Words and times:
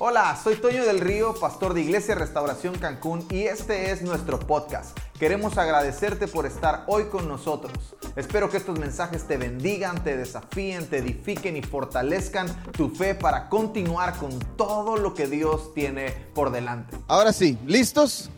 Hola, 0.00 0.40
soy 0.40 0.54
Toño 0.54 0.86
del 0.86 1.00
Río, 1.00 1.34
pastor 1.34 1.74
de 1.74 1.80
Iglesia 1.80 2.14
Restauración 2.14 2.78
Cancún 2.78 3.26
y 3.32 3.42
este 3.42 3.90
es 3.90 4.00
nuestro 4.00 4.38
podcast. 4.38 4.96
Queremos 5.18 5.58
agradecerte 5.58 6.28
por 6.28 6.46
estar 6.46 6.84
hoy 6.86 7.06
con 7.06 7.26
nosotros. 7.26 7.96
Espero 8.14 8.48
que 8.48 8.58
estos 8.58 8.78
mensajes 8.78 9.26
te 9.26 9.36
bendigan, 9.36 10.04
te 10.04 10.16
desafíen, 10.16 10.86
te 10.86 10.98
edifiquen 10.98 11.56
y 11.56 11.62
fortalezcan 11.62 12.46
tu 12.74 12.90
fe 12.90 13.16
para 13.16 13.48
continuar 13.48 14.16
con 14.18 14.38
todo 14.56 14.96
lo 14.96 15.14
que 15.14 15.26
Dios 15.26 15.74
tiene 15.74 16.12
por 16.32 16.52
delante. 16.52 16.96
Ahora 17.08 17.32
sí, 17.32 17.58
¿listos? 17.66 18.30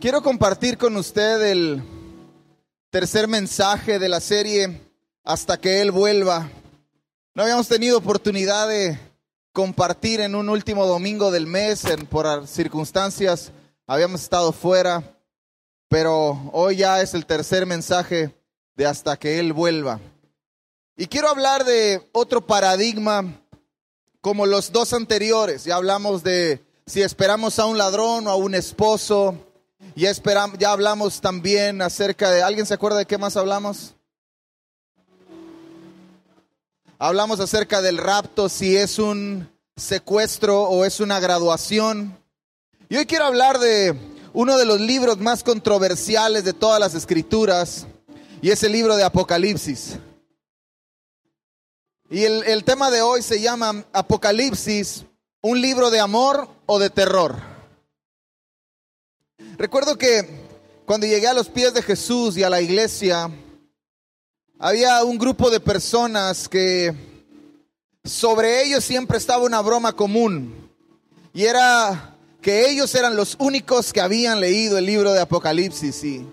Quiero 0.00 0.20
compartir 0.20 0.78
con 0.78 0.96
usted 0.96 1.42
el 1.48 1.80
tercer 2.90 3.28
mensaje 3.28 4.00
de 4.00 4.08
la 4.08 4.18
serie 4.18 4.80
Hasta 5.22 5.60
que 5.60 5.80
Él 5.80 5.92
vuelva. 5.92 6.50
No 7.36 7.44
habíamos 7.44 7.68
tenido 7.68 7.98
oportunidad 7.98 8.66
de 8.66 9.09
compartir 9.52 10.20
en 10.20 10.34
un 10.34 10.48
último 10.48 10.86
domingo 10.86 11.30
del 11.30 11.46
mes, 11.46 11.84
en, 11.84 12.06
por 12.06 12.46
circunstancias 12.46 13.52
habíamos 13.86 14.22
estado 14.22 14.52
fuera, 14.52 15.02
pero 15.88 16.50
hoy 16.52 16.76
ya 16.76 17.00
es 17.02 17.14
el 17.14 17.26
tercer 17.26 17.66
mensaje 17.66 18.32
de 18.76 18.86
hasta 18.86 19.16
que 19.16 19.40
Él 19.40 19.52
vuelva. 19.52 20.00
Y 20.96 21.06
quiero 21.06 21.28
hablar 21.28 21.64
de 21.64 22.08
otro 22.12 22.46
paradigma 22.46 23.42
como 24.20 24.46
los 24.46 24.70
dos 24.70 24.92
anteriores. 24.92 25.64
Ya 25.64 25.76
hablamos 25.76 26.22
de 26.22 26.62
si 26.86 27.02
esperamos 27.02 27.58
a 27.58 27.66
un 27.66 27.78
ladrón 27.78 28.26
o 28.26 28.30
a 28.30 28.36
un 28.36 28.54
esposo. 28.54 29.34
Ya, 29.96 30.10
esperamos, 30.10 30.58
ya 30.58 30.72
hablamos 30.72 31.20
también 31.20 31.82
acerca 31.82 32.30
de... 32.30 32.42
¿Alguien 32.42 32.66
se 32.66 32.74
acuerda 32.74 32.98
de 32.98 33.06
qué 33.06 33.18
más 33.18 33.36
hablamos? 33.36 33.94
Hablamos 37.02 37.40
acerca 37.40 37.80
del 37.80 37.96
rapto, 37.96 38.50
si 38.50 38.76
es 38.76 38.98
un 38.98 39.50
secuestro 39.74 40.64
o 40.64 40.84
es 40.84 41.00
una 41.00 41.18
graduación. 41.18 42.14
Y 42.90 42.98
hoy 42.98 43.06
quiero 43.06 43.24
hablar 43.24 43.58
de 43.58 43.96
uno 44.34 44.58
de 44.58 44.66
los 44.66 44.78
libros 44.78 45.16
más 45.16 45.42
controversiales 45.42 46.44
de 46.44 46.52
todas 46.52 46.78
las 46.78 46.94
escrituras, 46.94 47.86
y 48.42 48.50
es 48.50 48.62
el 48.64 48.72
libro 48.72 48.96
de 48.96 49.04
Apocalipsis. 49.04 49.96
Y 52.10 52.24
el, 52.24 52.44
el 52.44 52.64
tema 52.64 52.90
de 52.90 53.00
hoy 53.00 53.22
se 53.22 53.40
llama 53.40 53.82
Apocalipsis, 53.94 55.06
un 55.40 55.58
libro 55.58 55.88
de 55.88 56.00
amor 56.00 56.50
o 56.66 56.78
de 56.78 56.90
terror. 56.90 57.34
Recuerdo 59.56 59.96
que 59.96 60.28
cuando 60.84 61.06
llegué 61.06 61.28
a 61.28 61.34
los 61.34 61.48
pies 61.48 61.72
de 61.72 61.80
Jesús 61.80 62.36
y 62.36 62.42
a 62.42 62.50
la 62.50 62.60
iglesia, 62.60 63.30
había 64.62 65.02
un 65.04 65.16
grupo 65.16 65.48
de 65.48 65.58
personas 65.58 66.46
que 66.46 66.94
sobre 68.04 68.62
ellos 68.62 68.84
siempre 68.84 69.16
estaba 69.16 69.42
una 69.42 69.62
broma 69.62 69.94
común. 69.94 70.68
Y 71.32 71.44
era 71.44 72.14
que 72.42 72.68
ellos 72.68 72.94
eran 72.94 73.16
los 73.16 73.36
únicos 73.38 73.90
que 73.90 74.02
habían 74.02 74.38
leído 74.38 74.76
el 74.76 74.84
libro 74.84 75.12
de 75.12 75.20
Apocalipsis. 75.20 76.04
Y, 76.04 76.26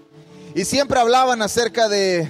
siempre 0.66 1.00
hablaban 1.00 1.42
acerca 1.42 1.88
de 1.88 2.30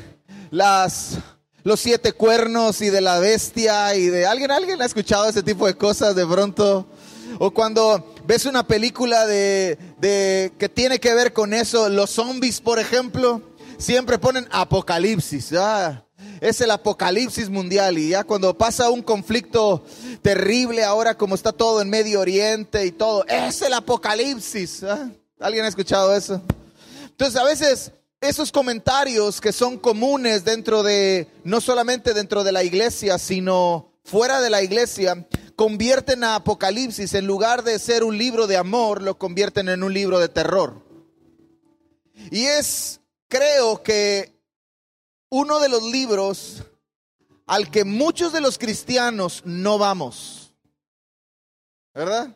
los 0.52 1.80
siete 1.80 2.12
cuernos 2.12 2.81
y 2.81 2.92
de 2.92 3.02
la 3.02 3.18
bestia. 3.20 3.95
Y 3.95 4.06
de 4.08 4.28
alguien, 4.28 4.52
alguien 4.52 4.80
ha 4.80 4.86
escuchado 4.86 5.28
ese 5.28 5.42
tipo 5.42 5.66
de 5.66 5.75
cosas 5.75 6.16
de 6.16 6.28
pronto. 6.28 6.86
O 7.40 7.50
cuando 7.50 8.14
ves 8.28 8.45
una 8.45 8.68
película 8.68 9.25
de, 9.25 9.80
de 9.98 10.53
que 10.59 10.70
tiene 10.70 11.00
que 11.00 11.16
ver 11.16 11.34
con 11.34 11.56
eso, 11.56 11.90
los 11.90 12.12
zombies, 12.12 12.62
por 12.62 12.78
ejemplo 12.78 13.42
siempre 13.78 14.17
ponen 14.17 14.47
apocalipsis. 14.52 15.53
Es 16.42 16.61
el 16.61 16.72
apocalipsis 16.72 17.50
mundial 17.50 17.97
y 17.97 18.09
ya 18.09 18.23
cuando 18.23 18.58
pasa 18.58 18.89
un 18.89 19.02
conflicto 19.02 19.84
terrible 20.22 20.84
ahora 20.84 21.16
como 21.16 21.36
está 21.36 21.52
todo 21.52 21.81
en 21.81 21.89
Medio 21.89 22.19
Oriente 22.19 22.86
y 22.86 22.92
todo, 22.92 23.25
es 23.28 23.61
el 23.61 23.73
apocalipsis. 23.73 24.84
¿Alguien 25.39 25.66
ha 25.66 25.68
escuchado 25.68 26.16
eso? 26.16 26.41
Entonces 27.03 27.40
a 27.40 27.44
veces 27.44 27.91
esos 28.22 28.52
comentarios 28.52 29.40
que 29.40 29.52
son 29.52 29.78
comunes 29.78 30.44
dentro 30.44 30.84
de, 30.84 31.28
no 31.44 31.62
solamente 31.62 32.13
dentro 32.13 32.44
de 32.44 32.52
la 32.52 32.63
iglesia, 32.63 33.18
sino 33.19 33.91
fuera 34.03 34.41
de 34.41 34.50
la 34.50 34.63
iglesia, 34.63 35.28
convierten 35.56 36.23
a 36.23 36.35
Apocalipsis, 36.35 37.13
en 37.13 37.28
lugar 37.28 37.63
de 37.63 37.79
ser 37.79 38.03
un 38.03 38.18
libro 38.18 38.47
de 38.47 38.57
amor, 38.57 39.02
lo 39.02 39.18
convierten 39.18 39.69
en 39.69 39.84
un 39.84 39.94
libro 39.94 40.19
de 40.19 40.29
terror. 40.29 40.81
Y 42.31 42.46
es 42.46 43.02
creo 43.28 43.82
que 43.84 44.38
uno 45.30 45.60
de 45.60 45.70
los 45.70 45.84
libros 45.84 46.64
al 47.46 47.72
que 47.72 47.86
muchos 47.86 48.34
de 48.34 48.42
los 48.42 48.58
cristianos 48.58 49.42
no 49.46 49.78
vamos. 49.78 50.54
¿Verdad? 51.94 52.36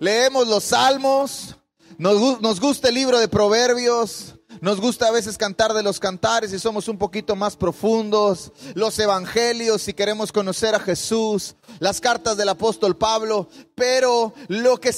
Leemos 0.00 0.48
los 0.48 0.64
salmos, 0.64 1.56
nos, 1.96 2.40
nos, 2.42 2.60
gusta 2.60 2.88
el 2.88 2.96
libro 2.96 3.18
de 3.18 3.28
proverbios, 3.28 4.33
nos 4.64 4.80
gusta 4.80 5.08
a 5.08 5.10
veces 5.10 5.36
cantar 5.36 5.74
de 5.74 5.82
los 5.82 6.00
cantares 6.00 6.50
y 6.54 6.58
somos 6.58 6.88
un 6.88 6.96
poquito 6.96 7.36
más 7.36 7.54
profundos, 7.54 8.50
los 8.72 8.98
evangelios 8.98 9.82
si 9.82 9.92
queremos 9.92 10.32
conocer 10.32 10.74
a 10.74 10.80
Jesús, 10.80 11.54
las 11.80 12.00
cartas 12.00 12.38
del 12.38 12.48
apóstol 12.48 12.96
Pablo, 12.96 13.50
pero 13.74 14.32
lo 14.48 14.80
que 14.80 14.90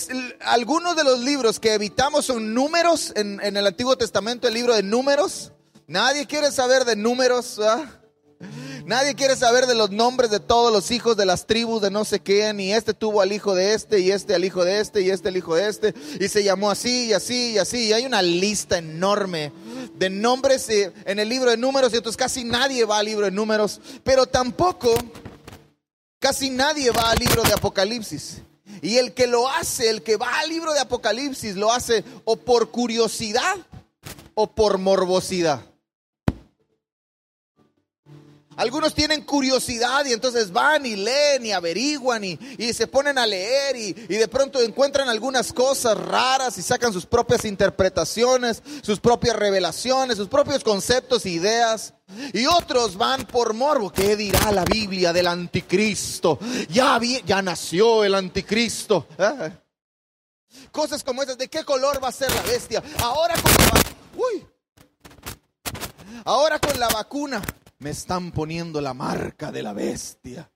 algunos 0.43 0.95
de 0.95 1.03
los 1.03 1.19
libros 1.19 1.59
que 1.59 1.75
evitamos 1.75 2.27
son 2.27 2.55
números 2.55 3.13
en, 3.17 3.41
en 3.43 3.57
el 3.57 3.67
Antiguo 3.67 3.99
Testamento, 3.99 4.47
el 4.47 4.55
libro 4.55 4.73
de 4.73 4.85
números. 4.85 5.51
Nadie 5.89 6.27
quiere 6.27 6.53
saber 6.53 6.85
de 6.85 6.95
números. 6.95 7.59
Nadie 8.87 9.17
quiere 9.17 9.35
saber 9.35 9.67
de 9.67 9.75
los 9.75 9.91
nombres 9.91 10.31
de 10.31 10.39
todos 10.39 10.73
los 10.73 10.93
hijos 10.93 11.17
de 11.17 11.27
las 11.27 11.49
tribus 11.49 11.83
de 11.83 11.91
no 11.91 12.05
sé 12.05 12.21
quién, 12.21 12.61
y 12.61 12.73
este 12.73 12.95
tuvo 12.95 13.21
al 13.21 13.33
hijo 13.33 13.53
de 13.57 13.75
este, 13.75 13.99
y 13.99 14.13
este 14.13 14.33
al 14.33 14.45
hijo 14.45 14.65
de 14.65 14.79
este, 14.79 15.03
y 15.03 15.11
este 15.11 15.27
al 15.27 15.37
hijo 15.37 15.57
de 15.57 15.69
este, 15.69 15.93
y 16.21 16.29
se 16.29 16.45
llamó 16.45 16.71
así, 16.71 17.07
y 17.07 17.13
así, 17.13 17.55
y 17.55 17.59
así. 17.59 17.89
Y 17.89 17.93
hay 17.93 18.07
una 18.07 18.23
lista 18.23 18.79
enorme 18.79 19.51
de 19.97 20.09
nombres 20.09 20.69
eh, 20.69 20.93
en 21.05 21.19
el 21.19 21.29
libro 21.29 21.51
de 21.51 21.57
números, 21.57 21.93
y 21.93 21.97
entonces 21.97 22.17
casi 22.17 22.45
nadie 22.45 22.85
va 22.85 22.99
al 22.99 23.07
libro 23.07 23.25
de 23.25 23.33
números, 23.33 23.81
pero 24.05 24.25
tampoco 24.25 24.95
casi 26.21 26.51
nadie 26.51 26.93
va 26.93 27.11
al 27.11 27.19
libro 27.19 27.43
de 27.43 27.55
Apocalipsis. 27.55 28.37
Y 28.83 28.99
el 28.99 29.15
que 29.15 29.27
lo 29.27 29.49
hace, 29.49 29.91
el 29.91 30.03
que 30.03 30.17
va 30.17 30.39
al 30.39 30.49
libro 30.49 30.73
de 30.73 30.79
Apocalipsis, 30.79 31.57
lo 31.57 31.73
hace 31.73 32.05
o 32.25 32.37
por 32.37 32.71
curiosidad 32.71 33.57
o 34.35 34.47
por 34.47 34.79
morbosidad. 34.79 35.61
Algunos 38.57 38.95
tienen 38.95 39.23
curiosidad 39.23 40.07
y 40.07 40.15
entonces 40.15 40.51
van 40.51 40.87
y 40.87 40.97
leen 40.97 41.45
y 41.45 41.53
averiguan 41.53 42.25
y, 42.25 42.39
se 42.73 42.87
ponen 42.87 43.19
a 43.19 43.27
leer 43.27 43.77
y, 43.77 43.93
de 43.93 44.29
pronto 44.29 44.63
encuentran 44.63 45.11
algunas 45.11 45.53
cosas 45.53 45.97
raras 45.99 46.57
y 46.57 46.63
sacan 46.63 46.93
sus 46.93 47.05
propias 47.05 47.45
interpretaciones, 47.45 48.63
sus 48.83 48.99
propias 48.99 49.37
revelaciones, 49.37 50.17
sus 50.17 50.29
propios 50.29 50.65
conceptos 50.65 51.27
e 51.27 51.31
ideas. 51.31 51.93
Y 52.33 52.47
otros 52.47 52.97
van 52.97 53.27
por 53.27 53.53
morbo. 53.53 53.93
¿Qué 53.93 54.17
dirá 54.17 54.53
la 54.53 54.65
Biblia 54.65 55.13
del 55.13 55.27
anticristo? 55.27 56.39
Ya, 56.71 56.99
nació 57.43 58.05
el 58.05 58.15
anticristo. 58.15 59.07
¿Eh? 59.19 59.51
Cosas 60.71 61.03
como 61.05 61.23
esas. 61.23 61.37
¿De 61.37 61.49
qué 61.49 61.65
color 61.65 62.03
va 62.03 62.09
a 62.09 62.13
ser 62.13 62.33
la 62.33 62.43
bestia? 62.43 62.83
Ahora 63.03 63.35
con 63.35 63.53
la, 63.53 63.83
uy, 64.17 64.47
ahora 66.25 66.59
con 66.59 66.79
la 66.79 66.89
vacuna 66.89 67.43
me 67.79 67.91
están 67.91 68.33
poniendo 68.33 68.81
la 68.81 68.95
marca 68.95 69.53
de 69.53 69.63
la 69.63 69.73
bestia. 69.73 70.51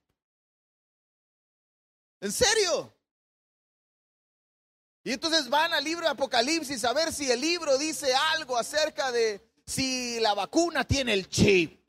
¿En 2.19 2.31
serio? 2.31 2.93
Y 5.03 5.11
entonces 5.11 5.49
van 5.49 5.73
al 5.73 5.83
libro 5.83 6.05
de 6.05 6.11
Apocalipsis 6.11 6.83
a 6.85 6.93
ver 6.93 7.11
si 7.11 7.29
el 7.31 7.41
libro 7.41 7.77
dice 7.77 8.13
algo 8.13 8.57
acerca 8.57 9.11
de 9.11 9.43
si 9.65 10.19
la 10.19 10.33
vacuna 10.33 10.83
tiene 10.83 11.13
el 11.13 11.27
chip. 11.27 11.79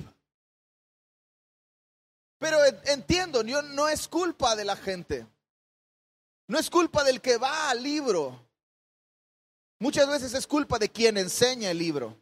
Pero 2.38 2.58
entiendo, 2.86 3.44
no 3.44 3.88
es 3.88 4.08
culpa 4.08 4.56
de 4.56 4.64
la 4.64 4.76
gente. 4.76 5.26
No 6.48 6.58
es 6.58 6.70
culpa 6.70 7.04
del 7.04 7.20
que 7.20 7.36
va 7.36 7.70
al 7.70 7.82
libro. 7.82 8.48
Muchas 9.78 10.08
veces 10.08 10.34
es 10.34 10.46
culpa 10.46 10.78
de 10.78 10.88
quien 10.88 11.16
enseña 11.18 11.70
el 11.70 11.78
libro. 11.78 12.21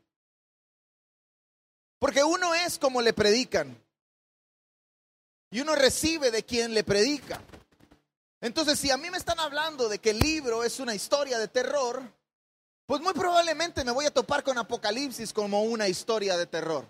Porque 2.00 2.24
uno 2.24 2.54
es 2.54 2.78
como 2.78 3.02
le 3.02 3.12
predican. 3.12 3.80
Y 5.50 5.60
uno 5.60 5.76
recibe 5.76 6.30
de 6.30 6.42
quien 6.44 6.74
le 6.74 6.82
predica. 6.82 7.40
Entonces, 8.40 8.78
si 8.78 8.90
a 8.90 8.96
mí 8.96 9.10
me 9.10 9.18
están 9.18 9.38
hablando 9.38 9.88
de 9.88 9.98
que 9.98 10.10
el 10.10 10.18
libro 10.18 10.64
es 10.64 10.80
una 10.80 10.94
historia 10.94 11.38
de 11.38 11.46
terror, 11.46 12.02
pues 12.86 13.02
muy 13.02 13.12
probablemente 13.12 13.84
me 13.84 13.92
voy 13.92 14.06
a 14.06 14.14
topar 14.14 14.42
con 14.42 14.56
Apocalipsis 14.56 15.32
como 15.32 15.62
una 15.62 15.88
historia 15.88 16.38
de 16.38 16.46
terror. 16.46 16.88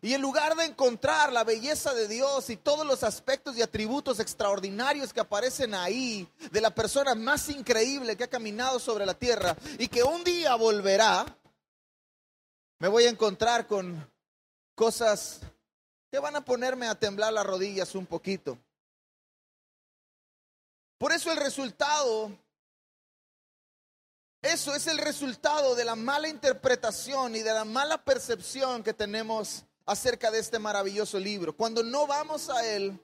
Y 0.00 0.14
en 0.14 0.22
lugar 0.22 0.56
de 0.56 0.64
encontrar 0.64 1.30
la 1.30 1.44
belleza 1.44 1.92
de 1.92 2.08
Dios 2.08 2.48
y 2.48 2.56
todos 2.56 2.86
los 2.86 3.04
aspectos 3.04 3.56
y 3.56 3.62
atributos 3.62 4.18
extraordinarios 4.18 5.12
que 5.12 5.20
aparecen 5.20 5.74
ahí, 5.74 6.26
de 6.50 6.60
la 6.60 6.74
persona 6.74 7.14
más 7.14 7.50
increíble 7.50 8.16
que 8.16 8.24
ha 8.24 8.30
caminado 8.30 8.80
sobre 8.80 9.04
la 9.04 9.14
tierra 9.14 9.56
y 9.78 9.88
que 9.88 10.02
un 10.02 10.24
día 10.24 10.54
volverá, 10.54 11.26
me 12.78 12.88
voy 12.88 13.04
a 13.04 13.10
encontrar 13.10 13.68
con 13.68 14.11
cosas 14.74 15.40
que 16.10 16.18
van 16.18 16.36
a 16.36 16.44
ponerme 16.44 16.86
a 16.88 16.94
temblar 16.94 17.32
las 17.32 17.46
rodillas 17.46 17.94
un 17.94 18.06
poquito. 18.06 18.58
Por 20.98 21.12
eso 21.12 21.32
el 21.32 21.38
resultado, 21.38 22.30
eso 24.40 24.74
es 24.74 24.86
el 24.86 24.98
resultado 24.98 25.74
de 25.74 25.84
la 25.84 25.96
mala 25.96 26.28
interpretación 26.28 27.34
y 27.34 27.40
de 27.40 27.52
la 27.52 27.64
mala 27.64 28.04
percepción 28.04 28.82
que 28.82 28.92
tenemos 28.92 29.64
acerca 29.86 30.30
de 30.30 30.38
este 30.38 30.58
maravilloso 30.58 31.18
libro. 31.18 31.56
Cuando 31.56 31.82
no 31.82 32.06
vamos 32.06 32.50
a 32.50 32.64
él, 32.66 32.98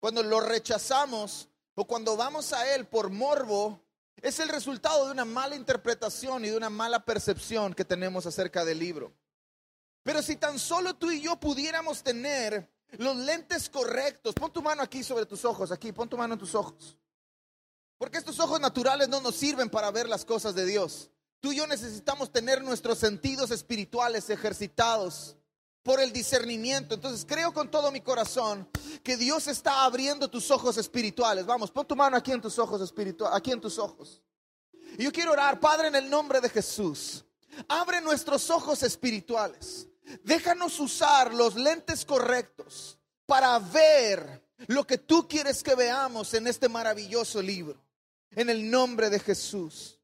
cuando 0.00 0.22
lo 0.22 0.40
rechazamos 0.40 1.48
o 1.74 1.84
cuando 1.84 2.16
vamos 2.16 2.52
a 2.52 2.74
él 2.74 2.86
por 2.86 3.10
morbo, 3.10 3.80
es 4.20 4.40
el 4.40 4.48
resultado 4.48 5.06
de 5.06 5.12
una 5.12 5.24
mala 5.24 5.54
interpretación 5.54 6.44
y 6.44 6.48
de 6.48 6.56
una 6.56 6.70
mala 6.70 7.04
percepción 7.04 7.72
que 7.72 7.84
tenemos 7.84 8.26
acerca 8.26 8.64
del 8.64 8.80
libro. 8.80 9.12
Pero 10.08 10.22
si 10.22 10.36
tan 10.36 10.58
solo 10.58 10.94
tú 10.94 11.10
y 11.10 11.20
yo 11.20 11.38
pudiéramos 11.38 12.02
tener 12.02 12.66
los 12.92 13.14
lentes 13.14 13.68
correctos, 13.68 14.34
pon 14.34 14.50
tu 14.50 14.62
mano 14.62 14.82
aquí 14.82 15.04
sobre 15.04 15.26
tus 15.26 15.44
ojos, 15.44 15.70
aquí, 15.70 15.92
pon 15.92 16.08
tu 16.08 16.16
mano 16.16 16.32
en 16.32 16.40
tus 16.40 16.54
ojos. 16.54 16.96
Porque 17.98 18.16
estos 18.16 18.40
ojos 18.40 18.58
naturales 18.58 19.10
no 19.10 19.20
nos 19.20 19.36
sirven 19.36 19.68
para 19.68 19.90
ver 19.90 20.08
las 20.08 20.24
cosas 20.24 20.54
de 20.54 20.64
Dios. 20.64 21.10
Tú 21.40 21.52
y 21.52 21.56
yo 21.56 21.66
necesitamos 21.66 22.32
tener 22.32 22.62
nuestros 22.62 22.96
sentidos 22.96 23.50
espirituales 23.50 24.30
ejercitados 24.30 25.36
por 25.82 26.00
el 26.00 26.10
discernimiento. 26.10 26.94
Entonces 26.94 27.26
creo 27.28 27.52
con 27.52 27.70
todo 27.70 27.92
mi 27.92 28.00
corazón 28.00 28.66
que 29.04 29.18
Dios 29.18 29.46
está 29.46 29.84
abriendo 29.84 30.30
tus 30.30 30.50
ojos 30.50 30.78
espirituales. 30.78 31.44
Vamos, 31.44 31.70
pon 31.70 31.86
tu 31.86 31.94
mano 31.94 32.16
aquí 32.16 32.32
en 32.32 32.40
tus 32.40 32.58
ojos 32.58 32.80
espirituales, 32.80 33.36
aquí 33.36 33.52
en 33.52 33.60
tus 33.60 33.78
ojos. 33.78 34.22
Y 34.96 35.04
yo 35.04 35.12
quiero 35.12 35.32
orar, 35.32 35.60
Padre, 35.60 35.88
en 35.88 35.96
el 35.96 36.08
nombre 36.08 36.40
de 36.40 36.48
Jesús. 36.48 37.26
Abre 37.68 38.00
nuestros 38.00 38.48
ojos 38.48 38.82
espirituales. 38.82 39.86
Déjanos 40.24 40.78
usar 40.80 41.34
los 41.34 41.54
lentes 41.54 42.04
correctos 42.04 42.98
para 43.26 43.58
ver 43.58 44.42
lo 44.66 44.86
que 44.86 44.98
tú 44.98 45.28
quieres 45.28 45.62
que 45.62 45.74
veamos 45.74 46.34
en 46.34 46.46
este 46.46 46.68
maravilloso 46.68 47.42
libro. 47.42 47.82
En 48.30 48.50
el 48.50 48.70
nombre 48.70 49.10
de 49.10 49.20
Jesús 49.20 49.98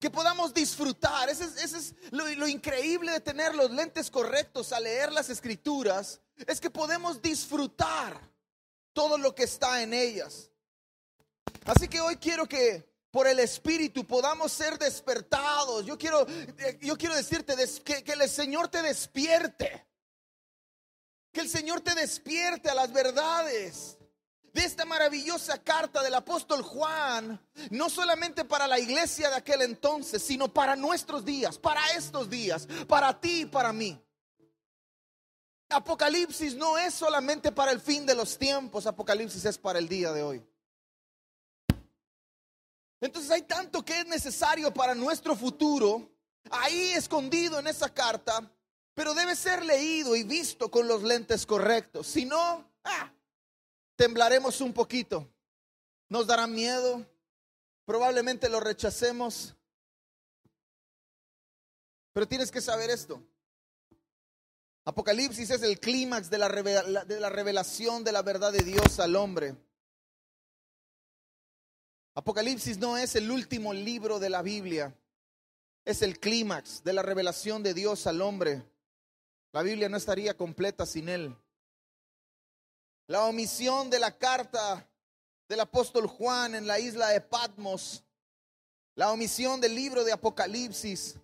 que 0.00 0.10
podamos 0.10 0.52
disfrutar. 0.54 1.28
Ese 1.28 1.44
es, 1.44 1.94
lo, 2.10 2.48
increíble 2.48 3.12
de 3.12 3.20
tener 3.20 3.54
los 3.54 3.70
lentes 3.70 4.10
correctos 4.10 4.72
a 4.72 4.80
leer 4.80 5.12
las 5.12 5.28
escrituras, 5.28 6.20
es 6.46 6.58
que 6.58 6.70
podemos 6.70 7.20
disfrutar 7.20 8.18
todo 8.94 9.18
lo 9.18 9.34
que 9.34 9.44
está 9.44 9.82
en 9.82 9.92
ellas. 9.92 10.50
Así 11.66 11.86
que 11.86 12.00
hoy 12.00 12.16
quiero 12.16 12.48
que 12.48 12.89
por 13.10 13.26
el 13.26 13.40
Espíritu 13.40 14.06
podamos 14.06 14.52
ser 14.52 14.78
despertados. 14.78 15.84
Yo 15.84 15.98
quiero, 15.98 16.26
eh, 16.28 16.78
yo 16.80 16.96
quiero 16.96 17.14
decirte 17.14 17.54
que, 17.84 18.04
que 18.04 18.12
el 18.12 18.28
Señor 18.28 18.68
te 18.68 18.82
despierte. 18.82 19.86
Que 21.32 21.40
el 21.40 21.48
Señor 21.48 21.80
te 21.80 21.94
despierte 21.94 22.70
a 22.70 22.74
las 22.74 22.92
verdades 22.92 23.98
de 24.52 24.64
esta 24.64 24.84
maravillosa 24.84 25.62
carta 25.62 26.02
del 26.02 26.14
apóstol 26.14 26.62
Juan, 26.62 27.40
no 27.70 27.88
solamente 27.88 28.44
para 28.44 28.66
la 28.66 28.78
iglesia 28.78 29.30
de 29.30 29.36
aquel 29.36 29.62
entonces, 29.62 30.22
sino 30.22 30.52
para 30.52 30.74
nuestros 30.74 31.24
días, 31.24 31.58
para 31.58 31.86
estos 31.92 32.28
días, 32.28 32.66
para 32.88 33.18
ti 33.20 33.42
y 33.42 33.46
para 33.46 33.72
mí. 33.72 34.00
Apocalipsis 35.68 36.56
no 36.56 36.76
es 36.78 36.94
solamente 36.94 37.52
para 37.52 37.70
el 37.70 37.80
fin 37.80 38.04
de 38.04 38.16
los 38.16 38.36
tiempos, 38.36 38.86
Apocalipsis 38.86 39.44
es 39.44 39.56
para 39.56 39.78
el 39.78 39.88
día 39.88 40.12
de 40.12 40.22
hoy. 40.22 40.49
Entonces 43.00 43.30
hay 43.30 43.42
tanto 43.42 43.82
que 43.84 44.00
es 44.00 44.06
necesario 44.06 44.72
para 44.72 44.94
nuestro 44.94 45.34
futuro, 45.34 46.10
ahí 46.50 46.90
escondido 46.90 47.58
en 47.58 47.66
esa 47.66 47.92
carta, 47.92 48.50
pero 48.94 49.14
debe 49.14 49.34
ser 49.34 49.64
leído 49.64 50.14
y 50.14 50.22
visto 50.22 50.70
con 50.70 50.86
los 50.86 51.02
lentes 51.02 51.46
correctos. 51.46 52.06
Si 52.06 52.26
no, 52.26 52.70
ah, 52.84 53.10
temblaremos 53.96 54.60
un 54.60 54.74
poquito, 54.74 55.26
nos 56.10 56.26
dará 56.26 56.46
miedo, 56.46 57.06
probablemente 57.86 58.48
lo 58.50 58.60
rechacemos. 58.60 59.54
Pero 62.12 62.28
tienes 62.28 62.50
que 62.50 62.60
saber 62.60 62.90
esto. 62.90 63.22
Apocalipsis 64.84 65.50
es 65.50 65.62
el 65.62 65.78
clímax 65.78 66.28
de 66.28 66.38
la, 66.38 66.48
de 66.48 67.20
la 67.20 67.30
revelación 67.30 68.04
de 68.04 68.12
la 68.12 68.22
verdad 68.22 68.52
de 68.52 68.64
Dios 68.64 68.98
al 68.98 69.16
hombre. 69.16 69.54
Apocalipsis 72.14 72.78
no 72.78 72.96
es 72.96 73.14
el 73.14 73.30
último 73.30 73.72
libro 73.72 74.18
de 74.18 74.30
la 74.30 74.42
Biblia, 74.42 74.94
es 75.84 76.02
el 76.02 76.18
clímax 76.18 76.82
de 76.82 76.92
la 76.92 77.02
revelación 77.02 77.62
de 77.62 77.72
Dios 77.72 78.06
al 78.06 78.20
hombre. 78.20 78.64
La 79.52 79.62
Biblia 79.62 79.88
no 79.88 79.96
estaría 79.96 80.36
completa 80.36 80.86
sin 80.86 81.08
él. 81.08 81.36
La 83.06 83.24
omisión 83.24 83.90
de 83.90 83.98
la 83.98 84.16
carta 84.16 84.88
del 85.48 85.60
apóstol 85.60 86.06
Juan 86.06 86.54
en 86.54 86.66
la 86.66 86.78
isla 86.78 87.08
de 87.08 87.20
Patmos, 87.20 88.04
la 88.94 89.10
omisión 89.10 89.60
del 89.60 89.74
libro 89.74 90.04
de 90.04 90.12
Apocalipsis, 90.12 91.16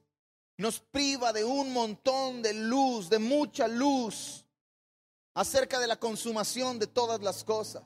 nos 0.57 0.81
priva 0.81 1.33
de 1.33 1.45
un 1.45 1.73
montón 1.73 2.43
de 2.43 2.55
luz, 2.55 3.11
de 3.11 3.19
mucha 3.19 3.69
luz 3.69 4.45
acerca 5.35 5.79
de 5.79 5.87
la 5.87 5.97
consumación 5.97 6.79
de 6.79 6.87
todas 6.87 7.21
las 7.21 7.45
cosas. 7.45 7.83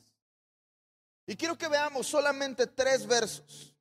Y 1.30 1.36
quiero 1.36 1.56
que 1.56 1.68
veamos 1.68 2.08
solamente 2.08 2.66
tres 2.66 3.06
versos. 3.06 3.72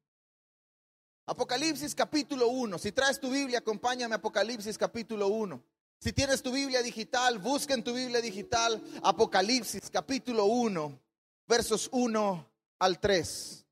Apocalipsis 1.25 1.95
capítulo 1.95 2.47
1. 2.49 2.77
Si 2.77 2.91
traes 2.91 3.19
tu 3.19 3.31
Biblia, 3.31 3.57
acompáñame 3.57 4.13
a 4.13 4.17
Apocalipsis 4.17 4.77
capítulo 4.77 5.29
1. 5.29 5.59
Si 5.99 6.13
tienes 6.13 6.43
tu 6.43 6.51
Biblia 6.51 6.83
digital, 6.83 7.39
busca 7.39 7.73
en 7.73 7.83
tu 7.83 7.91
Biblia 7.91 8.21
digital 8.21 8.79
Apocalipsis 9.01 9.89
capítulo 9.89 10.45
1, 10.45 11.01
versos 11.47 11.89
1 11.91 12.51
al 12.77 12.99
3. 12.99 13.65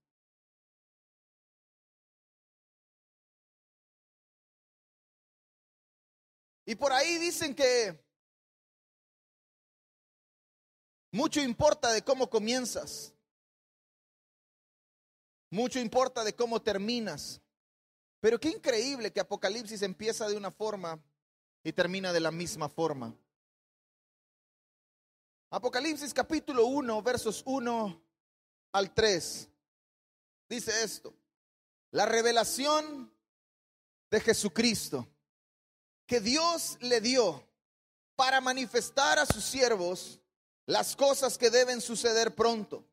Y 6.65 6.73
por 6.73 6.91
ahí 6.93 7.19
dicen 7.19 7.53
que 7.53 8.03
mucho 11.11 11.39
importa 11.41 11.91
de 11.91 12.01
cómo 12.01 12.27
comienzas. 12.27 13.13
Mucho 15.49 15.79
importa 15.79 16.23
de 16.23 16.33
cómo 16.33 16.61
terminas. 16.61 17.41
Pero 18.19 18.39
qué 18.39 18.49
increíble 18.49 19.11
que 19.11 19.19
Apocalipsis 19.19 19.81
empieza 19.81 20.27
de 20.27 20.35
una 20.35 20.51
forma 20.51 20.99
y 21.63 21.71
termina 21.71 22.11
de 22.11 22.19
la 22.19 22.31
misma 22.31 22.69
forma. 22.69 23.15
Apocalipsis 25.49 26.13
capítulo 26.13 26.65
1, 26.65 27.01
versos 27.01 27.41
1 27.45 28.01
al 28.73 28.93
3. 28.93 29.49
Dice 30.49 30.83
esto. 30.83 31.13
La 31.91 32.05
revelación 32.05 33.11
de 34.09 34.19
Jesucristo 34.19 35.07
que 36.05 36.21
Dios 36.21 36.77
le 36.79 37.01
dio 37.01 37.45
para 38.15 38.41
manifestar 38.41 39.19
a 39.19 39.25
sus 39.25 39.43
siervos 39.43 40.19
las 40.65 40.95
cosas 40.95 41.37
que 41.37 41.49
deben 41.49 41.81
suceder 41.81 42.33
pronto. 42.33 42.83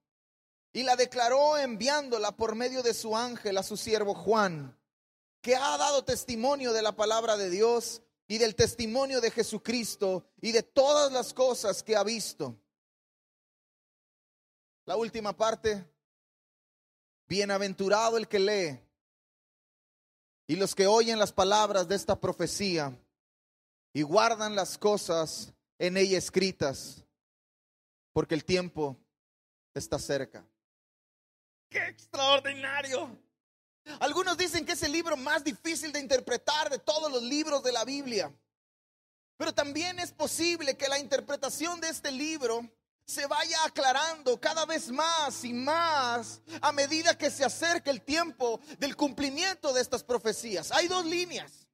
Y 0.74 0.82
la 0.82 0.96
declaró 0.96 1.56
enviándola 1.56 2.32
por 2.36 2.56
medio 2.56 2.82
de 2.82 2.94
su 2.94 3.16
ángel 3.16 3.56
a 3.56 3.62
su 3.62 3.76
siervo 3.76 4.12
Juan, 4.12 4.76
que 5.40 5.54
ha 5.54 5.78
dado 5.78 6.04
testimonio 6.04 6.72
de 6.72 6.82
la 6.82 6.96
palabra 6.96 7.36
de 7.36 7.48
Dios 7.48 8.02
y 8.26 8.38
del 8.38 8.56
testimonio 8.56 9.20
de 9.20 9.30
Jesucristo 9.30 10.26
y 10.40 10.50
de 10.50 10.64
todas 10.64 11.12
las 11.12 11.32
cosas 11.32 11.84
que 11.84 11.94
ha 11.94 12.02
visto. 12.02 12.58
La 14.84 14.96
última 14.96 15.36
parte, 15.36 15.86
bienaventurado 17.28 18.16
el 18.16 18.26
que 18.26 18.40
lee 18.40 18.80
y 20.48 20.56
los 20.56 20.74
que 20.74 20.88
oyen 20.88 21.20
las 21.20 21.32
palabras 21.32 21.86
de 21.86 21.94
esta 21.94 22.18
profecía 22.18 22.98
y 23.92 24.02
guardan 24.02 24.56
las 24.56 24.76
cosas 24.76 25.54
en 25.78 25.96
ella 25.96 26.18
escritas, 26.18 27.04
porque 28.12 28.34
el 28.34 28.44
tiempo 28.44 28.96
está 29.72 30.00
cerca. 30.00 30.44
¡Qué 31.74 31.88
extraordinario! 31.88 33.18
Algunos 33.98 34.38
dicen 34.38 34.64
que 34.64 34.74
es 34.74 34.82
el 34.84 34.92
libro 34.92 35.16
más 35.16 35.42
difícil 35.42 35.90
de 35.90 35.98
interpretar 35.98 36.70
de 36.70 36.78
todos 36.78 37.10
los 37.10 37.20
libros 37.20 37.64
de 37.64 37.72
la 37.72 37.84
Biblia. 37.84 38.32
Pero 39.36 39.52
también 39.52 39.98
es 39.98 40.12
posible 40.12 40.76
que 40.76 40.86
la 40.86 41.00
interpretación 41.00 41.80
de 41.80 41.88
este 41.88 42.12
libro 42.12 42.62
se 43.04 43.26
vaya 43.26 43.58
aclarando 43.64 44.40
cada 44.40 44.64
vez 44.66 44.92
más 44.92 45.44
y 45.44 45.52
más 45.52 46.42
a 46.60 46.70
medida 46.70 47.18
que 47.18 47.28
se 47.28 47.44
acerca 47.44 47.90
el 47.90 48.02
tiempo 48.02 48.60
del 48.78 48.94
cumplimiento 48.94 49.72
de 49.72 49.80
estas 49.80 50.04
profecías. 50.04 50.70
Hay 50.70 50.86
dos 50.86 51.04
líneas. 51.04 51.66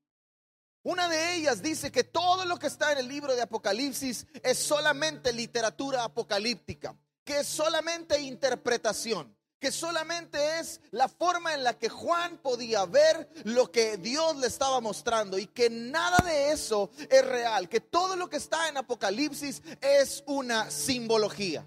Una 0.82 1.10
de 1.10 1.34
ellas 1.34 1.60
dice 1.60 1.92
que 1.92 2.04
todo 2.04 2.46
lo 2.46 2.58
que 2.58 2.68
está 2.68 2.92
en 2.92 2.98
el 3.00 3.08
libro 3.08 3.36
de 3.36 3.42
Apocalipsis 3.42 4.26
es 4.42 4.58
solamente 4.58 5.30
literatura 5.30 6.04
apocalíptica, 6.04 6.96
que 7.22 7.40
es 7.40 7.46
solamente 7.46 8.18
interpretación 8.18 9.38
que 9.60 9.70
solamente 9.70 10.58
es 10.58 10.80
la 10.90 11.06
forma 11.06 11.52
en 11.52 11.62
la 11.62 11.78
que 11.78 11.90
Juan 11.90 12.38
podía 12.38 12.86
ver 12.86 13.28
lo 13.44 13.70
que 13.70 13.98
Dios 13.98 14.36
le 14.38 14.46
estaba 14.46 14.80
mostrando 14.80 15.38
y 15.38 15.46
que 15.46 15.68
nada 15.68 16.16
de 16.24 16.50
eso 16.50 16.90
es 17.10 17.24
real, 17.24 17.68
que 17.68 17.80
todo 17.80 18.16
lo 18.16 18.28
que 18.30 18.38
está 18.38 18.68
en 18.68 18.78
Apocalipsis 18.78 19.62
es 19.82 20.24
una 20.26 20.70
simbología. 20.70 21.66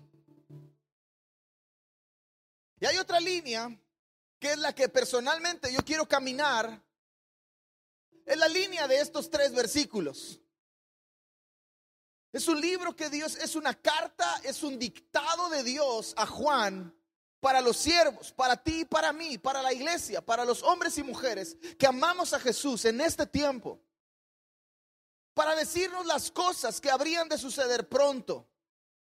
Y 2.80 2.86
hay 2.86 2.98
otra 2.98 3.20
línea 3.20 3.70
que 4.40 4.54
es 4.54 4.58
la 4.58 4.74
que 4.74 4.90
personalmente 4.90 5.72
yo 5.72 5.80
quiero 5.86 6.06
caminar. 6.06 6.84
Es 8.26 8.38
la 8.38 8.48
línea 8.48 8.88
de 8.88 9.00
estos 9.00 9.30
tres 9.30 9.54
versículos. 9.54 10.42
Es 12.34 12.48
un 12.48 12.60
libro 12.60 12.96
que 12.96 13.10
Dios, 13.12 13.36
es 13.36 13.56
una 13.56 13.76
carta, 13.76 14.42
es 14.44 14.64
un 14.64 14.80
dictado 14.80 15.50
de 15.50 15.64
Dios 15.64 16.14
a 16.18 16.26
Juan 16.26 16.94
para 17.44 17.60
los 17.60 17.76
siervos, 17.76 18.32
para 18.32 18.56
ti 18.56 18.80
y 18.80 18.86
para 18.86 19.12
mí, 19.12 19.38
para 19.38 19.62
la 19.62 19.74
iglesia, 19.74 20.22
para 20.22 20.46
los 20.46 20.64
hombres 20.64 20.98
y 20.98 21.04
mujeres 21.04 21.58
que 21.78 21.86
amamos 21.86 22.32
a 22.32 22.40
Jesús 22.40 22.86
en 22.86 23.02
este 23.02 23.26
tiempo. 23.26 23.82
Para 25.34 25.54
decirnos 25.54 26.06
las 26.06 26.32
cosas 26.32 26.80
que 26.80 26.90
habrían 26.90 27.28
de 27.28 27.38
suceder 27.38 27.90
pronto. 27.90 28.48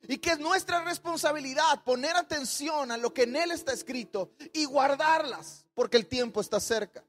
Y 0.08 0.16
que 0.16 0.30
es 0.30 0.38
nuestra 0.38 0.82
responsabilidad 0.82 1.84
poner 1.84 2.16
atención 2.16 2.90
a 2.90 2.96
lo 2.96 3.12
que 3.12 3.24
en 3.24 3.36
Él 3.36 3.50
está 3.50 3.74
escrito 3.74 4.32
y 4.54 4.64
guardarlas, 4.64 5.66
porque 5.74 5.98
el 5.98 6.06
tiempo 6.06 6.40
está 6.40 6.60
cerca. 6.60 7.04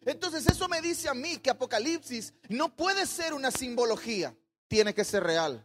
Entonces 0.00 0.48
eso 0.48 0.66
me 0.66 0.82
dice 0.82 1.08
a 1.08 1.14
mí 1.14 1.36
que 1.38 1.50
Apocalipsis 1.50 2.34
no 2.48 2.74
puede 2.74 3.06
ser 3.06 3.34
una 3.34 3.52
simbología, 3.52 4.34
tiene 4.66 4.94
que 4.94 5.04
ser 5.04 5.22
real. 5.22 5.64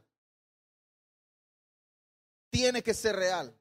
Tiene 2.52 2.84
que 2.84 2.94
ser 2.94 3.16
real. 3.16 3.58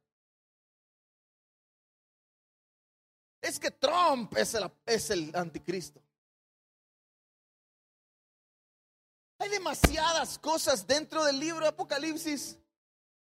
Es 3.46 3.60
que 3.60 3.70
Trump 3.70 4.36
es 4.36 4.54
el, 4.54 4.68
es 4.84 5.08
el 5.10 5.30
anticristo. 5.36 6.02
Hay 9.38 9.48
demasiadas 9.50 10.36
cosas 10.36 10.84
dentro 10.84 11.22
del 11.24 11.38
libro 11.38 11.60
de 11.60 11.68
Apocalipsis 11.68 12.58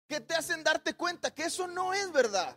que 0.08 0.22
te 0.22 0.36
hacen 0.36 0.63
darte 0.63 0.93
cuenta 0.93 1.34
que 1.34 1.46
eso 1.46 1.65
no 1.65 1.93
es 1.93 2.12
verdad. 2.12 2.55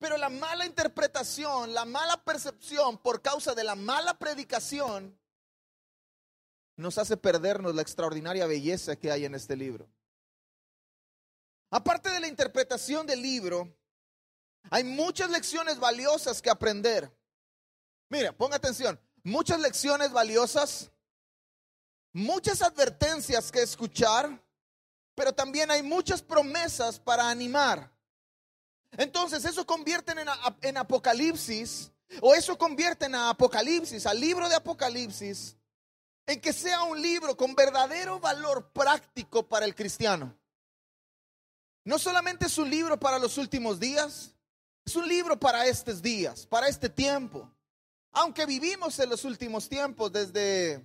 Pero 0.00 0.16
la 0.16 0.28
mala 0.28 0.66
interpretación, 0.66 1.72
la 1.72 1.84
mala 1.84 2.16
percepción 2.24 2.98
por 2.98 3.22
causa 3.22 3.54
de 3.54 3.62
la 3.62 3.76
mala 3.76 4.18
predicación 4.18 5.16
nos 6.74 6.98
hace 6.98 7.16
perdernos 7.16 7.76
la 7.76 7.82
extraordinaria 7.82 8.46
belleza 8.46 8.96
que 8.96 9.12
hay 9.12 9.24
en 9.24 9.36
este 9.36 9.54
libro. 9.54 9.88
Aparte 11.70 12.10
de 12.10 12.18
la 12.18 12.26
interpretación 12.26 13.06
del 13.06 13.22
libro, 13.22 13.72
hay 14.70 14.84
muchas 14.84 15.30
lecciones 15.30 15.78
valiosas 15.78 16.40
que 16.40 16.50
aprender. 16.50 17.10
Mira, 18.08 18.32
ponga 18.32 18.56
atención 18.56 18.98
muchas 19.24 19.58
lecciones 19.58 20.12
valiosas, 20.12 20.92
muchas 22.12 22.62
advertencias 22.62 23.50
que 23.50 23.62
escuchar, 23.62 24.40
pero 25.14 25.32
también 25.32 25.70
hay 25.70 25.82
muchas 25.82 26.22
promesas 26.22 27.00
para 27.00 27.28
animar. 27.28 27.90
Entonces 28.92 29.44
eso 29.44 29.66
convierte 29.66 30.12
en, 30.12 30.28
en 30.62 30.76
Apocalipsis, 30.76 31.90
o 32.20 32.34
eso 32.34 32.56
convierte 32.56 33.06
en 33.06 33.16
Apocalipsis, 33.16 34.06
al 34.06 34.20
libro 34.20 34.48
de 34.48 34.54
Apocalipsis, 34.54 35.56
en 36.26 36.40
que 36.40 36.52
sea 36.52 36.84
un 36.84 37.00
libro 37.02 37.36
con 37.36 37.54
verdadero 37.54 38.20
valor 38.20 38.70
práctico 38.72 39.48
para 39.48 39.66
el 39.66 39.74
cristiano. 39.74 40.36
No 41.82 41.98
solamente 41.98 42.46
es 42.46 42.56
un 42.56 42.70
libro 42.70 42.98
para 42.98 43.18
los 43.18 43.36
últimos 43.36 43.80
días, 43.80 44.33
es 44.84 44.96
un 44.96 45.08
libro 45.08 45.38
para 45.38 45.66
estos 45.66 46.02
días, 46.02 46.46
para 46.46 46.68
este 46.68 46.88
tiempo. 46.88 47.50
Aunque 48.12 48.46
vivimos 48.46 48.98
en 48.98 49.10
los 49.10 49.24
últimos 49.24 49.68
tiempos 49.68 50.12
desde 50.12 50.84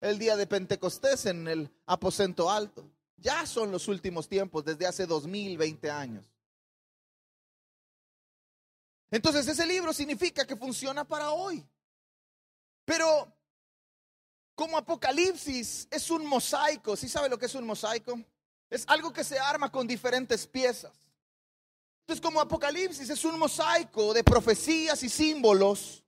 el 0.00 0.18
día 0.18 0.36
de 0.36 0.46
Pentecostés 0.46 1.26
en 1.26 1.46
el 1.46 1.70
aposento 1.86 2.50
alto, 2.50 2.90
ya 3.16 3.46
son 3.46 3.70
los 3.70 3.86
últimos 3.88 4.28
tiempos 4.28 4.64
desde 4.64 4.86
hace 4.86 5.06
2020 5.06 5.90
años. 5.90 6.24
Entonces 9.10 9.46
ese 9.46 9.66
libro 9.66 9.92
significa 9.92 10.46
que 10.46 10.56
funciona 10.56 11.04
para 11.04 11.30
hoy. 11.30 11.64
Pero 12.84 13.32
como 14.54 14.76
Apocalipsis 14.76 15.86
es 15.90 16.10
un 16.10 16.26
mosaico, 16.26 16.96
¿sí 16.96 17.08
sabe 17.08 17.28
lo 17.28 17.38
que 17.38 17.46
es 17.46 17.54
un 17.54 17.64
mosaico? 17.64 18.20
Es 18.68 18.84
algo 18.88 19.12
que 19.12 19.24
se 19.24 19.38
arma 19.38 19.70
con 19.70 19.86
diferentes 19.86 20.46
piezas. 20.46 20.92
Entonces 22.10 22.28
como 22.28 22.40
Apocalipsis 22.40 23.08
es 23.08 23.24
un 23.24 23.38
mosaico 23.38 24.12
de 24.12 24.24
profecías 24.24 25.00
y 25.04 25.08
símbolos, 25.08 26.02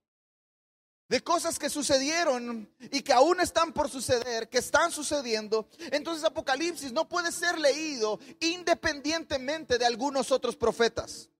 de 1.08 1.22
cosas 1.22 1.60
que 1.60 1.70
sucedieron 1.70 2.68
y 2.90 3.02
que 3.02 3.12
aún 3.12 3.38
están 3.38 3.72
por 3.72 3.88
suceder, 3.88 4.48
que 4.48 4.58
están 4.58 4.90
sucediendo, 4.90 5.68
entonces 5.92 6.24
Apocalipsis 6.24 6.90
no 6.92 7.08
puede 7.08 7.30
ser 7.30 7.56
leído 7.56 8.18
independientemente 8.40 9.78
de 9.78 9.86
algunos 9.86 10.32
otros 10.32 10.56
profetas. 10.56 11.30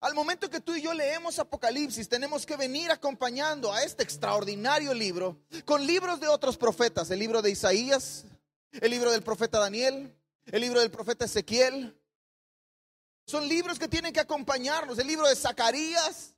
Al 0.00 0.12
momento 0.12 0.50
que 0.50 0.60
tú 0.60 0.74
y 0.74 0.82
yo 0.82 0.92
leemos 0.92 1.38
Apocalipsis, 1.38 2.10
tenemos 2.10 2.44
que 2.44 2.58
venir 2.58 2.90
acompañando 2.90 3.72
a 3.72 3.84
este 3.84 4.02
extraordinario 4.02 4.92
libro 4.92 5.40
con 5.64 5.86
libros 5.86 6.20
de 6.20 6.28
otros 6.28 6.58
profetas, 6.58 7.10
el 7.10 7.18
libro 7.20 7.40
de 7.40 7.52
Isaías, 7.52 8.26
el 8.72 8.90
libro 8.90 9.10
del 9.10 9.22
profeta 9.22 9.58
Daniel, 9.58 10.14
el 10.44 10.60
libro 10.60 10.80
del 10.80 10.90
profeta 10.90 11.24
Ezequiel. 11.24 11.96
Son 13.30 13.46
libros 13.46 13.78
que 13.78 13.86
tienen 13.86 14.12
que 14.12 14.18
acompañarnos, 14.18 14.98
el 14.98 15.06
libro 15.06 15.28
de 15.28 15.36
Zacarías, 15.36 16.34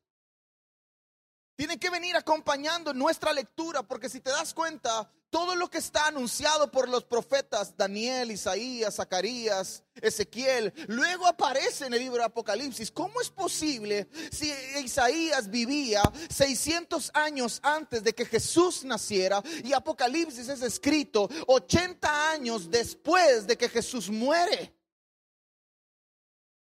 tiene 1.56 1.78
que 1.78 1.88
venir 1.88 2.14
acompañando 2.16 2.92
nuestra 2.92 3.32
lectura, 3.32 3.82
porque 3.82 4.10
si 4.10 4.20
te 4.20 4.28
das 4.28 4.52
cuenta, 4.52 5.10
todo 5.30 5.56
lo 5.56 5.70
que 5.70 5.78
está 5.78 6.08
anunciado 6.08 6.70
por 6.70 6.90
los 6.90 7.04
profetas, 7.04 7.74
Daniel, 7.78 8.30
Isaías, 8.30 8.96
Zacarías, 8.96 9.82
Ezequiel, 9.94 10.74
luego 10.86 11.26
aparece 11.26 11.86
en 11.86 11.94
el 11.94 12.00
libro 12.00 12.18
de 12.18 12.24
Apocalipsis. 12.24 12.90
¿Cómo 12.90 13.22
es 13.22 13.30
posible 13.30 14.06
si 14.30 14.52
Isaías 14.84 15.48
vivía 15.48 16.02
600 16.28 17.10
años 17.14 17.58
antes 17.62 18.04
de 18.04 18.14
que 18.14 18.26
Jesús 18.26 18.84
naciera 18.84 19.42
y 19.64 19.72
Apocalipsis 19.72 20.46
es 20.46 20.60
escrito 20.60 21.30
80 21.46 22.32
años 22.32 22.70
después 22.70 23.46
de 23.46 23.56
que 23.56 23.70
Jesús 23.70 24.10
muere? 24.10 24.81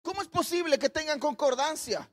¿Cómo 0.07 0.23
es 0.23 0.29
posible 0.29 0.79
que 0.79 0.89
tengan 0.89 1.19
concordancia? 1.19 2.09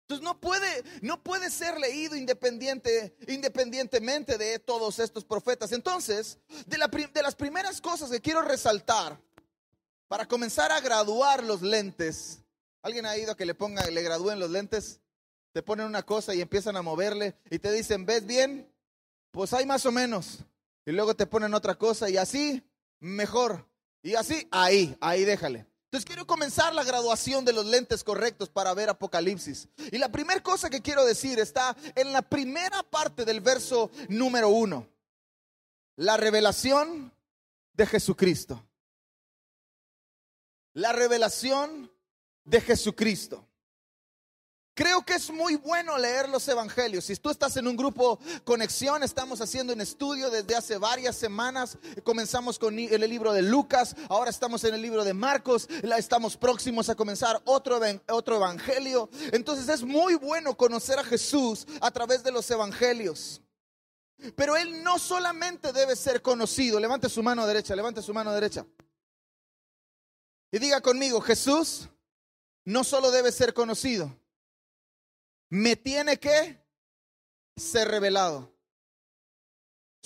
Entonces 0.00 0.24
no 0.24 0.40
puede, 0.40 0.84
no 1.02 1.22
puede 1.22 1.50
ser 1.50 1.78
leído 1.78 2.16
independiente, 2.16 3.14
independientemente 3.28 4.38
de 4.38 4.58
todos 4.58 4.98
estos 4.98 5.22
profetas. 5.22 5.72
Entonces, 5.72 6.38
de, 6.64 6.78
la, 6.78 6.86
de 6.86 7.22
las 7.22 7.34
primeras 7.34 7.82
cosas 7.82 8.10
que 8.10 8.22
quiero 8.22 8.40
resaltar 8.40 9.20
para 10.08 10.26
comenzar 10.26 10.72
a 10.72 10.80
graduar 10.80 11.44
los 11.44 11.60
lentes, 11.60 12.38
¿alguien 12.80 13.04
ha 13.04 13.18
ido 13.18 13.32
a 13.32 13.36
que 13.36 13.44
le 13.44 13.54
ponga, 13.54 13.84
le 13.90 14.00
gradúen 14.00 14.40
los 14.40 14.48
lentes? 14.48 15.02
Te 15.52 15.62
ponen 15.62 15.84
una 15.84 16.04
cosa 16.04 16.34
y 16.34 16.40
empiezan 16.40 16.74
a 16.78 16.80
moverle 16.80 17.36
y 17.50 17.58
te 17.58 17.70
dicen, 17.70 18.06
¿ves 18.06 18.24
bien? 18.24 18.66
Pues 19.30 19.52
hay 19.52 19.66
más 19.66 19.84
o 19.84 19.92
menos. 19.92 20.38
Y 20.86 20.92
luego 20.92 21.14
te 21.14 21.26
ponen 21.26 21.52
otra 21.52 21.74
cosa 21.74 22.08
y 22.08 22.16
así, 22.16 22.66
mejor. 22.98 23.75
Y 24.06 24.14
así, 24.14 24.46
ahí, 24.52 24.96
ahí 25.00 25.24
déjale. 25.24 25.66
Entonces 25.86 26.04
quiero 26.04 26.28
comenzar 26.28 26.72
la 26.72 26.84
graduación 26.84 27.44
de 27.44 27.52
los 27.52 27.66
lentes 27.66 28.04
correctos 28.04 28.48
para 28.48 28.72
ver 28.72 28.88
Apocalipsis. 28.88 29.66
Y 29.90 29.98
la 29.98 30.12
primera 30.12 30.40
cosa 30.44 30.70
que 30.70 30.80
quiero 30.80 31.04
decir 31.04 31.40
está 31.40 31.76
en 31.96 32.12
la 32.12 32.22
primera 32.22 32.84
parte 32.84 33.24
del 33.24 33.40
verso 33.40 33.90
número 34.08 34.48
uno. 34.48 34.86
La 35.96 36.16
revelación 36.16 37.12
de 37.72 37.84
Jesucristo. 37.84 38.64
La 40.72 40.92
revelación 40.92 41.90
de 42.44 42.60
Jesucristo. 42.60 43.44
Creo 44.76 45.00
que 45.06 45.14
es 45.14 45.30
muy 45.30 45.56
bueno 45.56 45.96
leer 45.96 46.28
los 46.28 46.46
evangelios. 46.48 47.06
Si 47.06 47.16
tú 47.16 47.30
estás 47.30 47.56
en 47.56 47.66
un 47.66 47.78
grupo 47.78 48.20
conexión, 48.44 49.02
estamos 49.02 49.40
haciendo 49.40 49.72
un 49.72 49.80
estudio 49.80 50.28
desde 50.28 50.54
hace 50.54 50.76
varias 50.76 51.16
semanas. 51.16 51.78
Comenzamos 52.04 52.58
con 52.58 52.78
el 52.78 53.00
libro 53.08 53.32
de 53.32 53.40
Lucas, 53.40 53.96
ahora 54.10 54.28
estamos 54.28 54.62
en 54.64 54.74
el 54.74 54.82
libro 54.82 55.02
de 55.02 55.14
Marcos, 55.14 55.66
estamos 55.96 56.36
próximos 56.36 56.90
a 56.90 56.94
comenzar 56.94 57.40
otro, 57.46 57.80
otro 58.10 58.36
evangelio. 58.36 59.08
Entonces 59.32 59.66
es 59.70 59.82
muy 59.82 60.14
bueno 60.16 60.54
conocer 60.58 60.98
a 60.98 61.04
Jesús 61.04 61.66
a 61.80 61.90
través 61.90 62.22
de 62.22 62.32
los 62.32 62.50
evangelios. 62.50 63.40
Pero 64.34 64.58
Él 64.58 64.82
no 64.82 64.98
solamente 64.98 65.72
debe 65.72 65.96
ser 65.96 66.20
conocido. 66.20 66.78
Levante 66.78 67.08
su 67.08 67.22
mano 67.22 67.46
derecha, 67.46 67.74
levante 67.74 68.02
su 68.02 68.12
mano 68.12 68.30
derecha. 68.30 68.66
Y 70.52 70.58
diga 70.58 70.82
conmigo, 70.82 71.22
Jesús 71.22 71.88
no 72.66 72.84
solo 72.84 73.10
debe 73.10 73.32
ser 73.32 73.54
conocido 73.54 74.14
me 75.48 75.76
tiene 75.76 76.18
que 76.18 76.62
ser 77.56 77.88
revelado. 77.88 78.56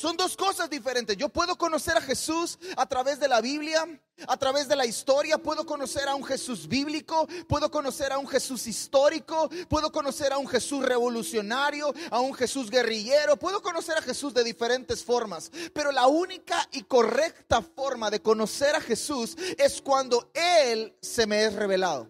Son 0.01 0.17
dos 0.17 0.35
cosas 0.35 0.71
diferentes. 0.71 1.15
Yo 1.19 1.29
puedo 1.29 1.59
conocer 1.59 1.95
a 1.95 2.01
Jesús 2.01 2.59
a 2.75 2.87
través 2.87 3.21
de 3.21 3.29
la 3.29 3.43
Biblia, 3.43 3.87
a 4.27 4.37
través 4.39 4.67
de 4.67 4.75
la 4.75 4.87
historia. 4.87 5.37
Puedo 5.37 5.67
conocer 5.67 6.09
a 6.09 6.15
un 6.15 6.25
Jesús 6.25 6.67
bíblico, 6.67 7.29
puedo 7.47 7.71
conocer 7.71 8.11
a 8.11 8.17
un 8.17 8.27
Jesús 8.27 8.67
histórico, 8.67 9.51
puedo 9.69 9.93
conocer 9.93 10.33
a 10.33 10.39
un 10.39 10.49
Jesús 10.49 10.83
revolucionario, 10.87 11.93
a 12.11 12.21
un 12.21 12.33
Jesús 12.33 12.71
guerrillero. 12.71 13.37
Puedo 13.37 13.61
conocer 13.61 13.99
a 13.99 14.01
Jesús 14.01 14.33
de 14.33 14.43
diferentes 14.43 15.05
formas. 15.05 15.53
Pero 15.75 15.93
la 15.93 16.07
única 16.07 16.67
y 16.73 16.85
correcta 16.85 17.61
forma 17.61 18.11
de 18.11 18.23
conocer 18.23 18.75
a 18.75 18.81
Jesús 18.81 19.37
es 19.59 19.83
cuando 19.83 20.31
Él 20.33 20.97
se 21.03 21.27
me 21.27 21.45
es 21.45 21.53
revelado. 21.53 22.09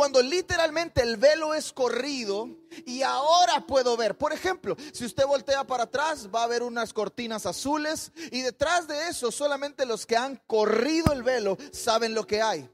Cuando 0.00 0.22
literalmente 0.22 1.02
el 1.02 1.18
velo 1.18 1.52
es 1.52 1.74
corrido 1.74 2.48
y 2.86 3.02
ahora 3.02 3.66
puedo 3.66 3.98
ver. 3.98 4.16
Por 4.16 4.32
ejemplo, 4.32 4.74
si 4.94 5.04
usted 5.04 5.26
voltea 5.26 5.66
para 5.66 5.82
atrás, 5.82 6.26
va 6.34 6.44
a 6.44 6.46
ver 6.46 6.62
unas 6.62 6.94
cortinas 6.94 7.44
azules 7.44 8.10
y 8.32 8.40
detrás 8.40 8.88
de 8.88 9.08
eso 9.08 9.30
solamente 9.30 9.84
los 9.84 10.06
que 10.06 10.16
han 10.16 10.36
corrido 10.46 11.12
el 11.12 11.22
velo 11.22 11.58
saben 11.70 12.14
lo 12.14 12.26
que 12.26 12.40
hay. 12.40 12.66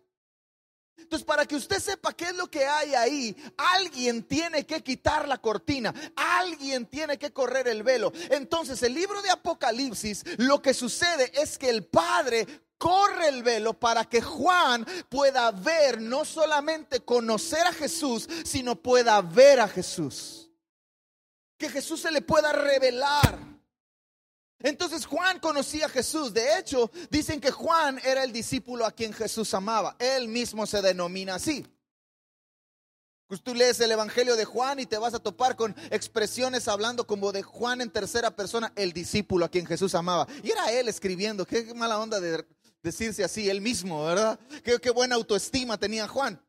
Entonces, 0.99 1.27
para 1.27 1.47
que 1.47 1.57
usted 1.57 1.81
sepa 1.81 2.13
qué 2.13 2.27
es 2.27 2.37
lo 2.37 2.49
que 2.49 2.65
hay 2.65 2.95
ahí, 2.95 3.37
alguien 3.57 4.23
tiene 4.23 4.65
que 4.65 4.83
quitar 4.85 5.27
la 5.27 5.39
cortina, 5.39 5.93
alguien 6.15 6.87
tiene 6.87 7.19
que 7.19 7.33
correr 7.33 7.67
el 7.67 7.83
velo. 7.83 8.13
Entonces, 8.31 8.83
el 8.85 8.95
libro 8.95 9.21
de 9.23 9.31
Apocalipsis, 9.31 10.25
lo 10.39 10.63
que 10.63 10.75
sucede 10.75 11.33
es 11.35 11.59
que 11.59 11.71
el 11.71 11.87
Padre 11.87 12.47
corre 12.79 13.29
el 13.29 13.43
velo 13.43 13.75
para 13.75 14.05
que 14.05 14.21
Juan 14.21 14.87
pueda 15.09 15.51
ver, 15.51 16.01
no 16.01 16.25
solamente 16.25 17.01
conocer 17.01 17.67
a 17.67 17.73
Jesús, 17.73 18.29
sino 18.45 18.77
pueda 18.77 19.21
ver 19.23 19.61
a 19.61 19.69
Jesús. 19.69 20.51
Que 21.59 21.69
Jesús 21.69 22.01
se 22.01 22.11
le 22.11 22.23
pueda 22.23 22.53
revelar. 22.53 23.39
Entonces 24.59 25.07
Juan 25.07 25.39
conocía 25.39 25.87
a 25.87 25.91
Jesús. 25.91 26.33
De 26.33 26.59
hecho, 26.59 26.91
dicen 27.11 27.41
que 27.41 27.51
Juan 27.51 28.01
era 28.05 28.25
el 28.25 28.33
discípulo 28.33 28.85
a 28.85 28.93
quien 28.93 29.13
Jesús 29.13 29.53
amaba. 29.55 29.97
Él 29.99 30.29
mismo 30.29 30.67
se 30.67 30.83
denomina 30.83 31.37
así. 31.37 31.67
Pues 33.27 33.43
tú 33.43 33.55
lees 33.55 33.81
el 33.81 33.91
Evangelio 33.91 34.37
de 34.37 34.45
Juan 34.45 34.79
y 34.79 34.87
te 34.87 34.99
vas 34.99 35.13
a 35.13 35.19
topar 35.19 35.57
con 35.57 35.75
expresiones 35.91 36.69
hablando 36.69 37.09
como 37.09 37.33
de 37.33 37.43
Juan 37.43 37.81
en 37.81 37.91
tercera 37.91 38.37
persona, 38.37 38.73
el 38.77 38.93
discípulo 38.93 39.45
a 39.45 39.49
quien 39.49 39.67
Jesús 39.67 39.97
amaba. 39.97 40.29
Y 40.45 40.53
era 40.53 40.71
él 40.71 40.89
escribiendo. 40.89 41.45
Qué 41.45 41.75
mala 41.75 41.99
onda 41.99 42.21
de 42.21 42.47
decirse 42.87 43.25
así 43.25 43.51
él 43.51 43.61
mismo, 43.61 44.05
¿verdad? 44.05 44.39
Qué, 44.63 44.79
qué 44.79 44.91
buena 44.91 45.17
autoestima 45.17 45.77
tenía 45.77 46.07
Juan. 46.07 46.41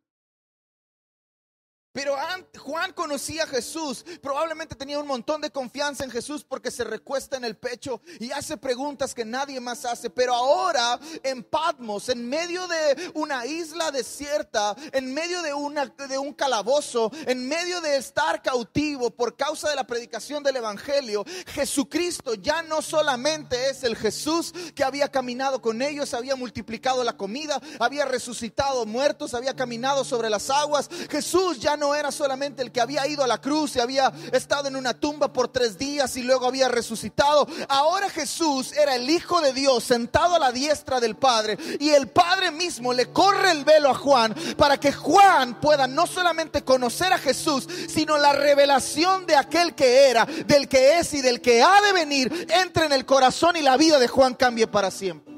Pero 1.98 2.16
Juan 2.60 2.94
conocía 2.94 3.46
a 3.46 3.48
Jesús, 3.48 4.06
probablemente 4.22 4.76
tenía 4.76 5.00
un 5.00 5.08
montón 5.08 5.42
de 5.42 5.50
confianza 5.50 6.04
en 6.04 6.12
Jesús 6.12 6.44
porque 6.44 6.70
se 6.70 6.84
recuesta 6.84 7.38
en 7.38 7.44
el 7.44 7.58
pecho 7.58 8.02
y 8.20 8.30
hace 8.30 8.56
preguntas 8.56 9.16
que 9.16 9.26
nadie 9.26 9.60
más 9.60 9.84
hace. 9.84 10.12
Pero 10.12 10.36
ahora 10.36 11.00
en 11.24 11.44
Patmos, 11.44 12.10
en 12.10 12.30
medio 12.30 12.68
de 12.68 13.12
una 13.16 13.48
isla 13.48 13.90
desierta, 13.90 14.76
en 14.92 15.12
medio 15.12 15.42
de, 15.42 15.56
una, 15.56 15.88
de 15.88 16.20
un 16.20 16.34
calabozo, 16.34 17.12
en 17.26 17.48
medio 17.48 17.82
de 17.82 17.98
estar 17.98 18.44
cautivo 18.44 19.10
por 19.10 19.36
causa 19.36 19.68
de 19.68 19.76
la 19.76 19.88
predicación 19.88 20.44
del 20.44 20.58
Evangelio, 20.58 21.26
Jesucristo 21.48 22.36
ya 22.36 22.62
no 22.62 22.84
solamente 22.84 23.72
es 23.72 23.84
el 23.84 23.96
Jesús 23.96 24.54
que 24.76 24.84
había 24.84 25.10
caminado 25.10 25.64
con 25.64 25.82
ellos, 25.82 26.14
había 26.14 26.36
multiplicado 26.36 27.04
la 27.04 27.18
comida, 27.18 27.60
había 27.80 28.06
resucitado 28.06 28.86
muertos, 28.86 29.34
había 29.34 29.56
caminado 29.56 30.06
sobre 30.06 30.30
las 30.30 30.52
aguas. 30.52 30.92
Jesús 31.10 31.60
ya 31.60 31.76
no 31.76 31.87
era 31.96 32.12
solamente 32.12 32.62
el 32.62 32.72
que 32.72 32.82
había 32.82 33.06
ido 33.08 33.24
a 33.24 33.28
la 33.28 33.40
cruz 33.40 33.76
y 33.76 33.80
había 33.80 34.12
estado 34.32 34.68
en 34.68 34.76
una 34.76 34.94
tumba 34.94 35.32
por 35.32 35.48
tres 35.48 35.78
días 35.78 36.16
y 36.18 36.24
luego 36.24 36.48
había 36.48 36.68
resucitado. 36.68 37.48
Ahora 37.70 38.10
Jesús 38.10 38.74
era 38.74 38.96
el 38.96 39.10
Hijo 39.10 39.42
de 39.42 39.54
Dios 39.54 39.84
sentado 39.84 40.36
a 40.36 40.40
la 40.40 40.52
diestra 40.52 41.00
del 41.00 41.16
Padre 41.16 41.58
y 41.80 41.90
el 41.90 42.08
Padre 42.08 42.52
mismo 42.52 42.94
le 42.94 43.12
corre 43.12 43.52
el 43.52 43.64
velo 43.66 43.90
a 43.90 43.96
Juan 43.96 44.36
para 44.58 44.80
que 44.80 44.92
Juan 44.92 45.60
pueda 45.60 45.88
no 45.88 46.08
solamente 46.08 46.64
conocer 46.64 47.14
a 47.14 47.18
Jesús, 47.18 47.68
sino 47.88 48.18
la 48.18 48.34
revelación 48.34 49.26
de 49.26 49.36
aquel 49.36 49.76
que 49.76 50.10
era, 50.10 50.26
del 50.26 50.68
que 50.68 51.00
es 51.00 51.14
y 51.14 51.22
del 51.22 51.42
que 51.42 51.62
ha 51.62 51.82
de 51.82 51.94
venir, 51.94 52.48
entre 52.50 52.86
en 52.86 52.94
el 52.94 53.06
corazón 53.06 53.56
y 53.56 53.62
la 53.62 53.78
vida 53.78 54.00
de 54.00 54.08
Juan 54.08 54.34
cambie 54.34 54.68
para 54.68 54.92
siempre. 54.92 55.34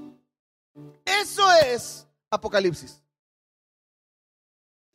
Eso 1.05 1.51
es 1.53 2.05
Apocalipsis. 2.29 2.98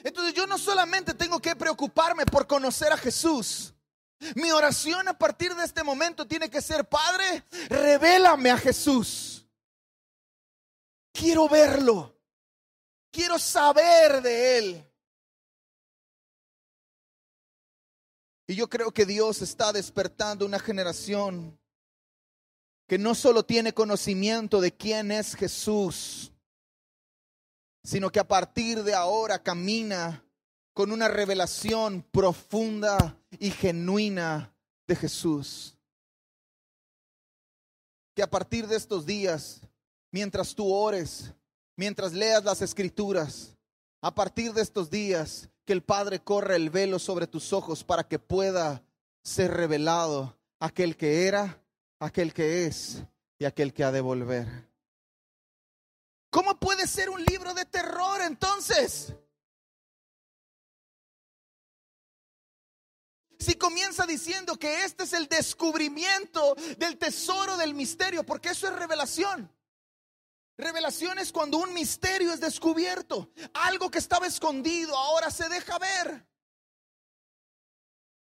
Entonces 0.04 0.34
yo 0.34 0.46
no 0.46 0.58
solamente 0.58 1.14
tengo 1.14 1.40
que 1.40 1.56
preocuparme 1.56 2.26
por 2.26 2.46
conocer 2.46 2.92
a 2.92 2.96
Jesús. 2.98 3.74
Mi 4.36 4.52
oración 4.52 5.08
a 5.08 5.18
partir 5.18 5.54
de 5.54 5.64
este 5.64 5.82
momento 5.82 6.26
tiene 6.26 6.50
que 6.50 6.60
ser, 6.60 6.86
Padre, 6.86 7.44
revélame 7.68 8.50
a 8.50 8.58
Jesús. 8.58 9.46
Quiero 11.10 11.48
verlo. 11.48 12.14
Quiero 13.10 13.38
saber 13.38 14.20
de 14.20 14.58
Él. 14.58 14.90
Y 18.46 18.56
yo 18.56 18.68
creo 18.68 18.92
que 18.92 19.06
Dios 19.06 19.40
está 19.40 19.72
despertando 19.72 20.44
una 20.44 20.58
generación 20.58 21.58
que 22.86 22.98
no 22.98 23.14
solo 23.14 23.46
tiene 23.46 23.72
conocimiento 23.72 24.60
de 24.60 24.76
quién 24.76 25.10
es 25.10 25.34
Jesús, 25.34 26.33
sino 27.84 28.10
que 28.10 28.18
a 28.18 28.26
partir 28.26 28.82
de 28.82 28.94
ahora 28.94 29.42
camina 29.42 30.24
con 30.72 30.90
una 30.90 31.06
revelación 31.06 32.02
profunda 32.10 33.16
y 33.38 33.50
genuina 33.50 34.52
de 34.88 34.96
Jesús. 34.96 35.76
Que 38.14 38.22
a 38.22 38.30
partir 38.30 38.66
de 38.66 38.76
estos 38.76 39.06
días, 39.06 39.60
mientras 40.10 40.54
tú 40.54 40.72
ores, 40.72 41.32
mientras 41.76 42.12
leas 42.12 42.42
las 42.42 42.62
escrituras, 42.62 43.56
a 44.00 44.14
partir 44.14 44.52
de 44.52 44.62
estos 44.62 44.90
días, 44.90 45.48
que 45.64 45.72
el 45.72 45.82
Padre 45.82 46.20
corre 46.20 46.56
el 46.56 46.70
velo 46.70 46.98
sobre 46.98 47.26
tus 47.26 47.52
ojos 47.52 47.84
para 47.84 48.06
que 48.06 48.18
pueda 48.18 48.82
ser 49.22 49.52
revelado 49.52 50.36
aquel 50.58 50.96
que 50.96 51.26
era, 51.26 51.62
aquel 51.98 52.32
que 52.32 52.66
es 52.66 53.02
y 53.38 53.44
aquel 53.44 53.72
que 53.72 53.84
ha 53.84 53.92
de 53.92 54.00
volver. 54.00 54.73
¿Cómo 56.34 56.58
puede 56.58 56.88
ser 56.88 57.10
un 57.10 57.22
libro 57.22 57.54
de 57.54 57.64
terror 57.64 58.20
entonces? 58.20 59.14
Si 63.38 63.54
comienza 63.54 64.04
diciendo 64.04 64.56
que 64.56 64.82
este 64.82 65.04
es 65.04 65.12
el 65.12 65.28
descubrimiento 65.28 66.56
del 66.76 66.98
tesoro 66.98 67.56
del 67.56 67.72
misterio, 67.74 68.26
porque 68.26 68.48
eso 68.48 68.66
es 68.66 68.74
revelación. 68.74 69.48
Revelación 70.58 71.20
es 71.20 71.30
cuando 71.30 71.58
un 71.58 71.72
misterio 71.72 72.32
es 72.32 72.40
descubierto. 72.40 73.30
Algo 73.52 73.88
que 73.88 73.98
estaba 73.98 74.26
escondido 74.26 74.96
ahora 74.98 75.30
se 75.30 75.48
deja 75.48 75.78
ver. 75.78 76.26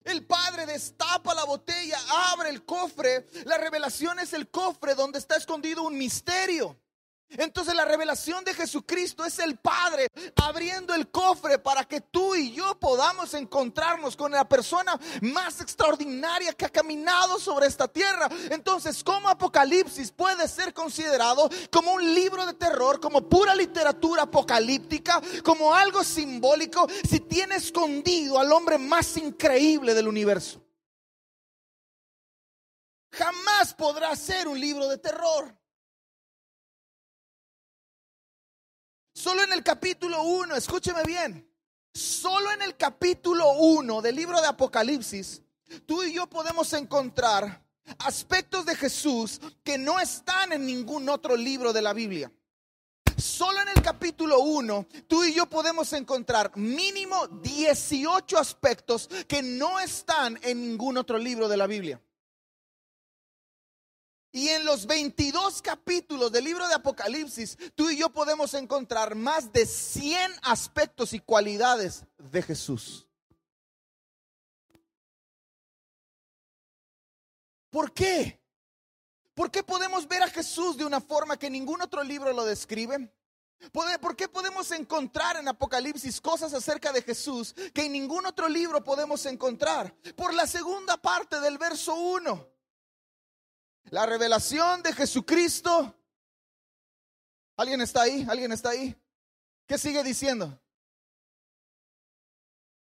El 0.03 0.23
Padre 0.27 0.67
destapa 0.67 1.33
la 1.33 1.45
botella, 1.45 1.97
abre 2.31 2.51
el 2.51 2.63
cofre. 2.63 3.25
La 3.45 3.57
revelación 3.57 4.19
es 4.19 4.33
el 4.33 4.51
cofre 4.51 4.93
donde 4.93 5.17
está 5.17 5.35
escondido 5.35 5.81
un 5.81 5.97
misterio. 5.97 6.79
Entonces 7.29 7.73
la 7.73 7.85
revelación 7.85 8.43
de 8.43 8.53
Jesucristo 8.53 9.25
es 9.25 9.39
el 9.39 9.57
Padre 9.57 10.07
abriendo 10.35 10.93
el 10.93 11.09
cofre 11.09 11.57
para 11.57 11.83
que 11.83 12.01
tú 12.01 12.35
y 12.35 12.51
yo 12.51 12.79
podamos 12.79 13.33
encontrarnos 13.33 14.15
con 14.15 14.31
la 14.31 14.47
persona 14.47 14.99
más 15.21 15.59
extraordinaria 15.61 16.53
que 16.53 16.65
ha 16.65 16.69
caminado 16.69 17.39
sobre 17.39 17.67
esta 17.67 17.87
tierra. 17.87 18.29
Entonces, 18.51 19.03
¿cómo 19.03 19.29
Apocalipsis 19.29 20.11
puede 20.11 20.47
ser 20.47 20.73
considerado 20.73 21.49
como 21.71 21.93
un 21.93 22.13
libro 22.13 22.45
de 22.45 22.53
terror, 22.53 22.99
como 22.99 23.27
pura 23.27 23.55
literatura 23.55 24.23
apocalíptica, 24.23 25.21
como 25.43 25.73
algo 25.73 26.03
simbólico, 26.03 26.87
si 27.09 27.19
tiene 27.19 27.55
escondido 27.55 28.39
al 28.39 28.51
hombre 28.51 28.77
más 28.77 29.17
increíble 29.17 29.93
del 29.93 30.07
universo? 30.07 30.63
Jamás 33.11 33.73
podrá 33.75 34.15
ser 34.15 34.47
un 34.47 34.59
libro 34.59 34.87
de 34.87 34.97
terror. 34.97 35.55
Solo 39.13 39.43
en 39.43 39.53
el 39.53 39.61
capítulo 39.61 40.23
1, 40.23 40.55
escúcheme 40.55 41.03
bien, 41.03 41.47
solo 41.93 42.51
en 42.51 42.63
el 42.63 42.75
capítulo 42.75 43.53
1 43.53 44.01
del 44.01 44.15
libro 44.15 44.41
de 44.41 44.47
Apocalipsis, 44.47 45.43
tú 45.85 46.01
y 46.01 46.13
yo 46.13 46.25
podemos 46.25 46.73
encontrar 46.73 47.63
aspectos 47.99 48.65
de 48.65 48.75
Jesús 48.75 49.39
que 49.63 49.77
no 49.77 49.99
están 49.99 50.51
en 50.51 50.65
ningún 50.65 51.07
otro 51.09 51.35
libro 51.35 51.73
de 51.73 51.83
la 51.83 51.93
Biblia. 51.93 52.31
Solo 53.15 53.61
en 53.61 53.69
el 53.69 53.83
capítulo 53.83 54.39
1, 54.39 54.87
tú 55.07 55.23
y 55.23 55.35
yo 55.35 55.45
podemos 55.45 55.93
encontrar 55.93 56.51
mínimo 56.57 57.27
18 57.27 58.39
aspectos 58.39 59.07
que 59.27 59.43
no 59.43 59.79
están 59.79 60.39
en 60.41 60.59
ningún 60.59 60.97
otro 60.97 61.19
libro 61.19 61.47
de 61.47 61.57
la 61.57 61.67
Biblia. 61.67 62.01
Y 64.35 64.49
en 64.49 64.65
los 64.65 64.87
22 64.87 65.61
capítulos 65.61 66.31
del 66.31 66.45
libro 66.45 66.67
de 66.67 66.73
Apocalipsis, 66.73 67.55
tú 67.75 67.91
y 67.91 67.97
yo 67.97 68.09
podemos 68.09 68.55
encontrar 68.55 69.13
más 69.13 69.53
de 69.53 69.67
100 69.67 70.31
aspectos 70.41 71.13
y 71.13 71.19
cualidades 71.19 72.03
de 72.17 72.41
Jesús. 72.41 73.07
¿Por 77.69 77.93
qué? 77.93 78.41
¿Por 79.35 79.51
qué 79.51 79.61
podemos 79.61 80.07
ver 80.07 80.23
a 80.23 80.27
Jesús 80.27 80.77
de 80.77 80.85
una 80.85 80.99
forma 80.99 81.37
que 81.37 81.51
ningún 81.51 81.83
otro 81.83 82.03
libro 82.03 82.33
lo 82.33 82.43
describe? 82.43 83.13
¿Por 83.71 84.15
qué 84.15 84.27
podemos 84.27 84.71
encontrar 84.71 85.37
en 85.37 85.47
Apocalipsis 85.47 86.19
cosas 86.19 86.55
acerca 86.55 86.91
de 86.91 87.03
Jesús 87.03 87.53
que 87.71 87.85
en 87.85 87.91
ningún 87.91 88.25
otro 88.25 88.49
libro 88.49 88.83
podemos 88.83 89.27
encontrar? 89.27 89.95
Por 90.15 90.33
la 90.33 90.47
segunda 90.47 90.97
parte 90.97 91.39
del 91.39 91.59
verso 91.59 91.93
1. 91.93 92.52
La 93.89 94.05
revelación 94.05 94.81
de 94.81 94.93
Jesucristo. 94.93 95.95
¿Alguien 97.57 97.81
está 97.81 98.03
ahí? 98.03 98.25
¿Alguien 98.29 98.51
está 98.51 98.69
ahí? 98.69 98.95
¿Qué 99.67 99.77
sigue 99.77 100.03
diciendo? 100.03 100.59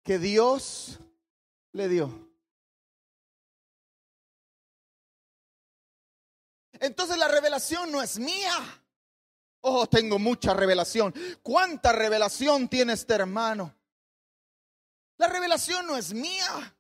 Que 0.02 0.18
Dios 0.18 0.98
le 1.72 1.88
dio. 1.88 2.30
Entonces 6.72 7.18
la 7.18 7.28
revelación 7.28 7.92
no 7.92 8.02
es 8.02 8.18
mía. 8.18 8.54
Oh, 9.62 9.86
tengo 9.86 10.18
mucha 10.18 10.54
revelación. 10.54 11.14
¿Cuánta 11.42 11.92
revelación 11.92 12.68
tiene 12.68 12.94
este 12.94 13.14
hermano? 13.14 13.74
La 15.18 15.28
revelación 15.28 15.86
no 15.86 15.96
es 15.96 16.14
mía. 16.14 16.74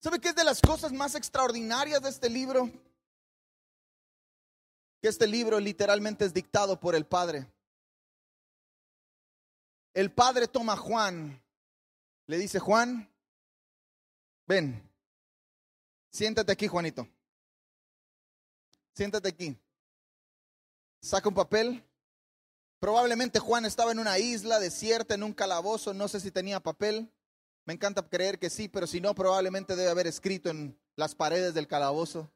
¿Sabe 0.00 0.18
qué 0.18 0.30
es 0.30 0.34
de 0.34 0.44
las 0.44 0.60
cosas 0.62 0.92
más 0.92 1.14
extraordinarias 1.14 2.00
de 2.00 2.08
este 2.08 2.30
libro? 2.30 2.70
Que 5.02 5.08
este 5.08 5.26
libro 5.26 5.60
literalmente 5.60 6.24
es 6.24 6.32
dictado 6.32 6.80
por 6.80 6.94
el 6.94 7.04
Padre. 7.04 7.46
El 9.92 10.10
Padre 10.10 10.48
toma 10.48 10.72
a 10.72 10.76
Juan, 10.78 11.42
le 12.26 12.38
dice, 12.38 12.58
Juan, 12.58 13.10
Ven, 14.46 14.82
siéntate 16.10 16.50
aquí, 16.50 16.66
Juanito. 16.66 17.06
Siéntate 18.94 19.28
aquí. 19.28 19.56
Saca 21.00 21.28
un 21.28 21.34
papel. 21.34 21.84
Probablemente 22.80 23.38
Juan 23.38 23.64
estaba 23.64 23.92
en 23.92 23.98
una 23.98 24.18
isla 24.18 24.58
desierta, 24.58 25.14
en 25.14 25.22
un 25.22 25.34
calabozo, 25.34 25.94
no 25.94 26.08
sé 26.08 26.18
si 26.18 26.30
tenía 26.30 26.58
papel. 26.58 27.12
Me 27.70 27.74
encanta 27.74 28.02
creer 28.02 28.40
que 28.40 28.50
sí, 28.50 28.66
pero 28.66 28.84
si 28.84 29.00
no, 29.00 29.14
probablemente 29.14 29.76
debe 29.76 29.90
haber 29.90 30.08
escrito 30.08 30.50
en 30.50 30.76
las 30.96 31.14
paredes 31.14 31.54
del 31.54 31.68
calabozo. 31.68 32.28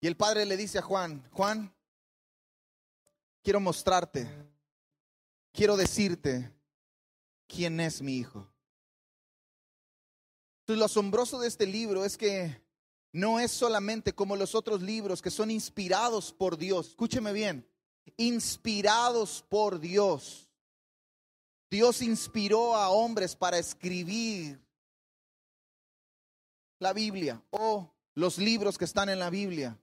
Y 0.00 0.06
el 0.06 0.16
padre 0.16 0.46
le 0.46 0.56
dice 0.56 0.78
a 0.78 0.82
Juan, 0.82 1.28
Juan, 1.32 1.70
quiero 3.42 3.60
mostrarte, 3.60 4.26
quiero 5.52 5.76
decirte 5.76 6.50
quién 7.46 7.78
es 7.78 8.00
mi 8.00 8.16
hijo. 8.16 8.50
Entonces, 10.60 10.78
lo 10.78 10.86
asombroso 10.86 11.38
de 11.38 11.48
este 11.48 11.66
libro 11.66 12.06
es 12.06 12.16
que 12.16 12.58
no 13.12 13.38
es 13.38 13.50
solamente 13.50 14.14
como 14.14 14.34
los 14.34 14.54
otros 14.54 14.80
libros 14.80 15.20
que 15.20 15.30
son 15.30 15.50
inspirados 15.50 16.32
por 16.32 16.56
Dios. 16.56 16.88
Escúcheme 16.88 17.34
bien, 17.34 17.68
inspirados 18.16 19.44
por 19.46 19.78
Dios. 19.78 20.45
Dios 21.70 22.02
inspiró 22.02 22.76
a 22.76 22.88
hombres 22.90 23.34
para 23.34 23.58
escribir 23.58 24.60
la 26.78 26.92
Biblia 26.92 27.42
o 27.50 27.90
los 28.14 28.38
libros 28.38 28.78
que 28.78 28.84
están 28.84 29.08
en 29.08 29.18
la 29.18 29.30
Biblia 29.30 29.78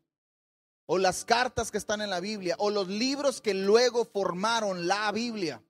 o 0.86 0.98
las 0.98 1.26
cartas 1.26 1.72
que 1.72 1.78
están 1.78 2.02
en 2.02 2.10
la 2.10 2.19
Biblia 2.19 2.56
o 2.60 2.69
los 2.69 2.88
libros 2.88 3.41
que 3.41 3.54
luego 3.54 4.06
formaron 4.06 4.88
la 4.88 5.12
Biblia. 5.12 5.62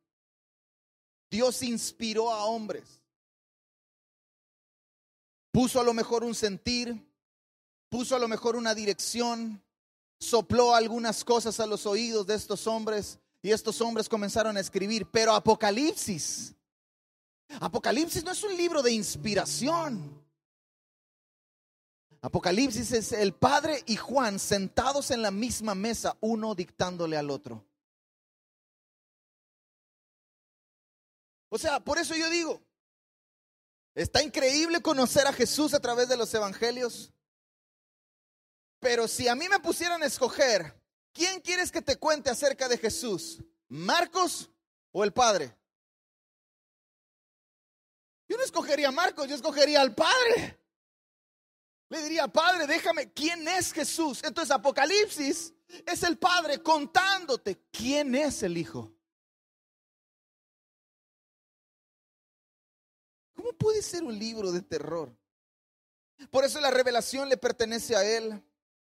Dios 1.30 1.64
inspiró 1.64 2.32
a 2.32 2.46
hombres 2.46 3.04
puso 5.54 5.80
a 5.80 5.84
lo 5.84 5.94
mejor 5.94 6.24
un 6.24 6.34
sentir, 6.34 7.08
puso 7.88 8.16
a 8.16 8.20
lo 8.20 8.28
mejor 8.28 8.56
una 8.56 8.74
dirección, 8.74 9.64
sopló 10.20 10.74
algunas 10.74 11.24
cosas 11.24 11.60
a 11.60 11.68
los 11.68 11.86
oídos 11.86 12.26
de 12.26 12.34
estos 12.34 12.66
hombres 12.66 13.20
y 13.44 13.52
estos 13.52 13.80
hombres 13.82 14.10
comenzaron 14.10 14.58
a 14.58 14.60
escribir. 14.60 15.06
Pero 15.12 15.34
Apocalipsis, 15.34 16.56
Apocalipsis 17.60 18.24
no 18.24 18.32
es 18.32 18.44
un 18.44 18.58
libro 18.58 18.82
de 18.82 18.92
inspiración. 18.92 20.20
Apocalipsis 22.22 22.92
es 22.94 23.12
el 23.12 23.34
Padre 23.34 23.84
y 23.86 23.98
Juan 23.98 24.40
sentados 24.40 25.12
en 25.12 25.22
la 25.22 25.30
misma 25.30 25.76
mesa, 25.76 26.18
uno 26.22 26.56
dictándole 26.56 27.18
al 27.18 27.30
otro. 27.30 27.64
O 31.50 31.60
sea, 31.60 31.80
por 31.80 32.00
eso 32.00 32.16
yo 32.16 32.28
digo, 32.32 32.60
Está 33.96 34.24
increíble 34.24 34.82
conocer 34.82 35.28
a 35.28 35.34
Jesús 35.34 35.74
a 35.74 35.80
través 35.80 36.10
de 36.10 36.18
los 36.18 36.34
evangelios. 36.34 37.14
Pero 38.80 39.08
si 39.08 39.28
a 39.28 39.36
mí 39.36 39.48
me 39.48 39.60
pusieran 39.60 40.02
a 40.02 40.08
escoger, 40.08 40.76
¿quién 41.14 41.40
quieres 41.40 41.72
que 41.72 41.82
te 41.82 41.98
cuente 41.98 42.30
acerca 42.30 42.68
de 42.68 42.78
Jesús? 42.78 43.40
¿Marcos 43.70 44.50
o 44.92 45.04
el 45.04 45.14
Padre? 45.14 45.56
Yo 48.28 48.38
no 48.38 48.44
escogería 48.44 48.90
a 48.90 48.92
Marcos, 48.92 49.28
yo 49.28 49.36
escogería 49.36 49.82
al 49.82 49.94
Padre. 49.94 50.60
Le 51.90 52.02
diría, 52.02 52.28
Padre, 52.28 52.66
déjame, 52.66 53.14
¿quién 53.14 53.48
es 53.48 53.72
Jesús? 53.72 54.22
Entonces 54.24 54.52
Apocalipsis 54.52 55.54
es 55.86 56.04
el 56.04 56.18
Padre 56.18 56.62
contándote 56.62 57.68
quién 57.72 58.16
es 58.16 58.42
el 58.44 58.58
Hijo. 58.58 58.92
¿Cómo 63.36 63.54
puede 63.54 63.82
ser 63.82 64.04
un 64.04 64.18
libro 64.18 64.52
de 64.52 64.62
terror? 64.62 65.16
Por 66.32 66.44
eso 66.46 66.60
la 66.62 66.72
revelación 66.72 67.30
le 67.30 67.38
pertenece 67.38 67.96
a 67.96 68.04
Él, 68.04 68.42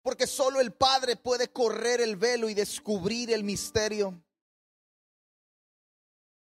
porque 0.01 0.27
solo 0.27 0.61
el 0.61 0.73
Padre 0.73 1.15
puede 1.15 1.51
correr 1.51 2.01
el 2.01 2.15
velo 2.15 2.49
y 2.49 2.53
descubrir 2.53 3.31
el 3.31 3.43
misterio. 3.43 4.21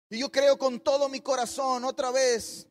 Y 0.09 0.19
yo 0.19 0.31
creo 0.31 0.57
con 0.57 0.79
todo 0.79 1.09
mi 1.09 1.21
corazón 1.21 1.85
otra 1.85 2.11
vez 2.11 2.67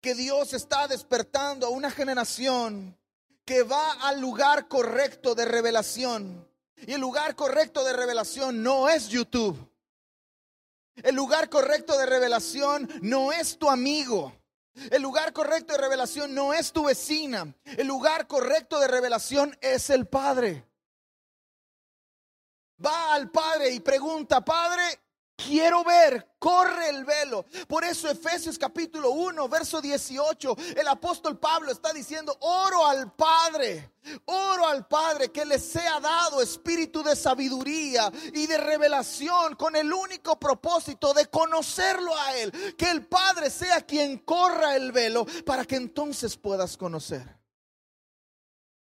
que 0.00 0.14
Dios 0.14 0.52
está 0.52 0.86
despertando 0.86 1.66
a 1.66 1.70
una 1.70 1.90
generación 1.90 2.98
que 3.44 3.62
va 3.62 3.92
al 3.92 4.20
lugar 4.20 4.68
correcto 4.68 5.34
de 5.34 5.44
revelación. 5.44 6.46
Y 6.86 6.92
el 6.92 7.00
lugar 7.00 7.34
correcto 7.36 7.84
de 7.84 7.94
revelación 7.94 8.62
no 8.62 8.88
es 8.88 9.08
YouTube. 9.08 9.56
El 10.96 11.14
lugar 11.14 11.48
correcto 11.48 11.96
de 11.98 12.06
revelación 12.06 12.88
no 13.00 13.32
es 13.32 13.58
tu 13.58 13.70
amigo. 13.70 14.32
El 14.90 15.02
lugar 15.02 15.32
correcto 15.32 15.72
de 15.72 15.78
revelación 15.78 16.34
no 16.34 16.52
es 16.52 16.72
tu 16.72 16.84
vecina. 16.84 17.54
El 17.64 17.86
lugar 17.86 18.26
correcto 18.26 18.80
de 18.80 18.88
revelación 18.88 19.56
es 19.60 19.90
el 19.90 20.06
Padre. 20.06 20.66
Va 22.84 23.14
al 23.14 23.30
Padre 23.30 23.70
y 23.70 23.80
pregunta, 23.80 24.44
Padre, 24.44 24.82
Quiero 25.46 25.84
ver, 25.84 26.36
corre 26.38 26.88
el 26.88 27.04
velo. 27.04 27.44
Por 27.68 27.84
eso 27.84 28.08
Efesios 28.08 28.58
capítulo 28.58 29.10
1, 29.10 29.48
verso 29.48 29.80
18, 29.80 30.56
el 30.76 30.88
apóstol 30.88 31.38
Pablo 31.38 31.70
está 31.70 31.92
diciendo, 31.92 32.36
oro 32.40 32.86
al 32.86 33.12
Padre, 33.12 33.92
oro 34.24 34.66
al 34.66 34.86
Padre 34.86 35.30
que 35.30 35.44
le 35.44 35.58
sea 35.58 36.00
dado 36.00 36.40
espíritu 36.40 37.02
de 37.02 37.14
sabiduría 37.14 38.10
y 38.32 38.46
de 38.46 38.56
revelación 38.56 39.54
con 39.56 39.76
el 39.76 39.92
único 39.92 40.38
propósito 40.38 41.12
de 41.12 41.26
conocerlo 41.26 42.16
a 42.16 42.36
Él. 42.36 42.74
Que 42.76 42.90
el 42.90 43.06
Padre 43.06 43.50
sea 43.50 43.82
quien 43.82 44.18
corra 44.18 44.76
el 44.76 44.92
velo 44.92 45.26
para 45.44 45.64
que 45.64 45.76
entonces 45.76 46.36
puedas 46.36 46.76
conocer. 46.76 47.43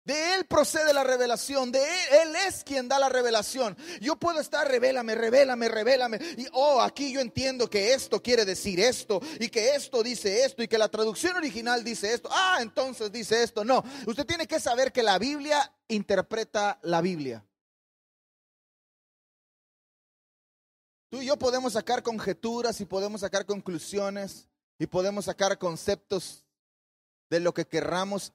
De 0.07 0.35
Él 0.35 0.47
procede 0.47 0.95
la 0.95 1.03
revelación, 1.03 1.73
de 1.73 1.83
él, 1.83 2.29
él, 2.29 2.37
es 2.47 2.63
quien 2.63 2.87
da 2.87 2.97
la 2.97 3.09
revelación. 3.09 3.77
Yo 4.01 4.15
puedo 4.15 4.39
estar, 4.39 4.69
revélame, 4.69 5.17
revélame, 5.17 5.69
revélame. 5.69 6.21
Y, 6.37 6.47
oh, 6.53 6.81
aquí 6.81 7.13
yo 7.13 7.21
entiendo 7.21 7.69
que 7.69 7.93
esto 7.93 8.23
quiere 8.23 8.45
decir 8.45 8.79
esto, 8.79 9.21
y 9.41 9.49
que 9.49 9.75
esto 9.75 10.05
dice 10.05 10.45
esto, 10.45 10.63
y 10.63 10.69
que 10.69 10.79
la 10.79 10.89
traducción 10.89 11.37
original 11.37 11.83
dice 11.83 12.15
esto. 12.15 12.29
Ah, 12.31 12.59
entonces 12.61 13.11
dice 13.11 13.43
esto. 13.43 13.65
No, 13.65 13.83
usted 14.07 14.25
tiene 14.25 14.47
que 14.47 14.61
saber 14.61 14.93
que 14.93 15.03
la 15.03 15.19
Biblia 15.19 15.73
interpreta 15.89 16.79
la 16.83 17.01
Biblia. 17.01 17.45
Tú 21.11 21.21
y 21.21 21.27
yo 21.27 21.37
podemos 21.37 21.73
sacar 21.73 22.05
conjeturas 22.05 22.81
y 22.81 22.85
podemos 22.85 23.23
sacar 23.23 23.45
conclusiones 23.45 24.47
y 24.79 24.87
podemos 24.87 25.25
sacar 25.25 25.59
conceptos 25.59 26.45
de 27.29 27.41
lo 27.41 27.53
que 27.53 27.67
querramos 27.67 28.33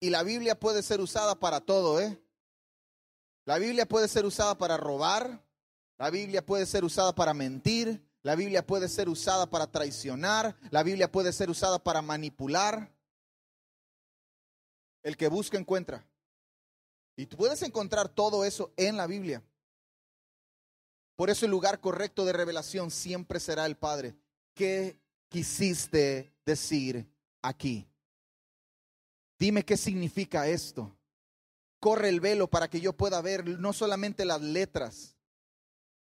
y 0.00 0.10
la 0.10 0.22
Biblia 0.22 0.58
puede 0.58 0.82
ser 0.82 1.00
usada 1.00 1.38
para 1.38 1.60
todo, 1.60 2.00
¿eh? 2.00 2.20
La 3.44 3.58
Biblia 3.58 3.86
puede 3.86 4.08
ser 4.08 4.26
usada 4.26 4.58
para 4.58 4.76
robar, 4.76 5.44
la 5.98 6.10
Biblia 6.10 6.44
puede 6.44 6.66
ser 6.66 6.84
usada 6.84 7.14
para 7.14 7.32
mentir, 7.32 8.04
la 8.22 8.34
Biblia 8.34 8.66
puede 8.66 8.88
ser 8.88 9.08
usada 9.08 9.48
para 9.48 9.68
traicionar, 9.68 10.56
la 10.70 10.82
Biblia 10.82 11.10
puede 11.10 11.32
ser 11.32 11.48
usada 11.48 11.78
para 11.78 12.02
manipular. 12.02 12.92
El 15.04 15.16
que 15.16 15.28
busca 15.28 15.56
encuentra. 15.56 16.04
Y 17.14 17.26
tú 17.26 17.36
puedes 17.36 17.62
encontrar 17.62 18.08
todo 18.08 18.44
eso 18.44 18.72
en 18.76 18.96
la 18.96 19.06
Biblia. 19.06 19.42
Por 21.14 21.30
eso 21.30 21.46
el 21.46 21.52
lugar 21.52 21.80
correcto 21.80 22.24
de 22.24 22.32
revelación 22.32 22.90
siempre 22.90 23.40
será 23.40 23.64
el 23.64 23.76
Padre. 23.76 24.16
¿Qué 24.54 25.00
quisiste 25.28 26.34
decir 26.44 27.08
aquí? 27.40 27.88
Dime 29.38 29.64
qué 29.64 29.76
significa 29.76 30.48
esto. 30.48 30.96
Corre 31.78 32.08
el 32.08 32.20
velo 32.20 32.48
para 32.48 32.68
que 32.68 32.80
yo 32.80 32.94
pueda 32.94 33.20
ver 33.20 33.46
no 33.46 33.72
solamente 33.72 34.24
las 34.24 34.40
letras. 34.40 35.16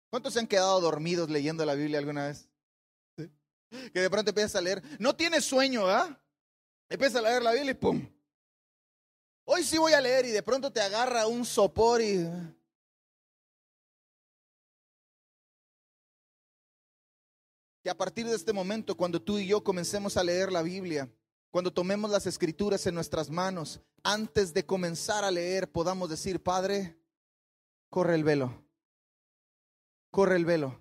¿Cuántos 0.09 0.33
se 0.33 0.41
han 0.41 0.47
quedado 0.47 0.81
dormidos 0.81 1.31
leyendo 1.31 1.65
la 1.65 1.75
Biblia 1.75 1.99
alguna 1.99 2.27
vez? 2.27 2.49
Que 3.93 4.01
de 4.01 4.11
pronto 4.11 4.31
empiezas 4.31 4.57
a 4.57 4.61
leer. 4.61 4.83
No 4.99 5.15
tienes 5.15 5.45
sueño, 5.45 5.87
¿ah? 5.87 6.19
Empiezas 6.89 7.23
a 7.23 7.29
leer 7.29 7.43
la 7.43 7.53
Biblia 7.53 7.71
y 7.71 7.75
¡pum! 7.75 8.09
Hoy 9.45 9.63
sí 9.63 9.79
voy 9.79 9.93
a 9.93 10.01
leer 10.01 10.27
y 10.27 10.31
de 10.31 10.43
pronto 10.43 10.73
te 10.73 10.81
agarra 10.81 11.27
un 11.27 11.45
sopor 11.45 12.01
y... 12.01 12.29
Que 17.83 17.91
a 17.91 17.97
partir 17.97 18.27
de 18.27 18.35
este 18.35 18.53
momento, 18.53 18.97
cuando 18.97 19.23
tú 19.23 19.39
y 19.39 19.47
yo 19.47 19.63
comencemos 19.63 20.17
a 20.17 20.25
leer 20.25 20.53
la 20.53 20.63
Biblia, 20.63 21.09
cuando 21.51 21.73
tomemos 21.73 22.11
las 22.11 22.27
escrituras 22.27 22.87
en 22.87 22.95
nuestras 22.95 23.29
manos, 23.29 23.81
antes 24.03 24.55
de 24.55 24.65
comenzar 24.65 25.25
a 25.25 25.31
leer, 25.31 25.71
podamos 25.71 26.09
decir, 26.09 26.43
Padre, 26.43 26.97
corre 27.89 28.15
el 28.15 28.25
velo, 28.25 28.65
corre 30.11 30.37
el 30.37 30.45
velo. 30.45 30.81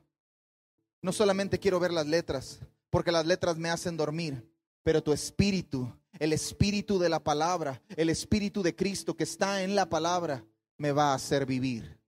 No 1.01 1.11
solamente 1.11 1.59
quiero 1.59 1.79
ver 1.79 1.91
las 1.91 2.05
letras, 2.05 2.59
porque 2.89 3.11
las 3.11 3.25
letras 3.25 3.57
me 3.57 3.69
hacen 3.69 3.97
dormir, 3.97 4.47
pero 4.83 5.01
tu 5.01 5.11
espíritu, 5.11 5.91
el 6.19 6.33
espíritu 6.33 6.99
de 6.99 7.09
la 7.09 7.23
palabra, 7.23 7.81
el 7.95 8.09
espíritu 8.09 8.61
de 8.61 8.75
Cristo 8.75 9.15
que 9.15 9.23
está 9.23 9.63
en 9.63 9.75
la 9.75 9.89
palabra, 9.89 10.45
me 10.77 10.91
va 10.91 11.11
a 11.11 11.15
hacer 11.15 11.45
vivir. 11.45 11.99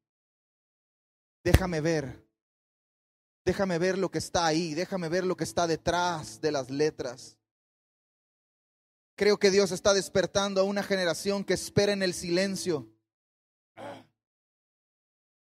Déjame 1.44 1.82
ver, 1.82 2.24
déjame 3.44 3.80
ver 3.80 3.98
lo 3.98 4.12
que 4.12 4.20
está 4.20 4.46
ahí, 4.46 4.76
déjame 4.76 5.10
ver 5.10 5.26
lo 5.26 5.36
que 5.36 5.46
está 5.46 5.66
detrás 5.66 6.40
de 6.42 6.52
las 6.52 6.70
letras. 6.70 7.38
Creo 9.22 9.38
que 9.38 9.52
Dios 9.52 9.72
está 9.72 9.94
despertando 9.94 10.62
a 10.62 10.64
una 10.64 10.82
generación 10.82 11.44
que 11.44 11.54
espera 11.54 11.92
en 11.92 12.02
el 12.02 12.16
silencio. 12.16 12.90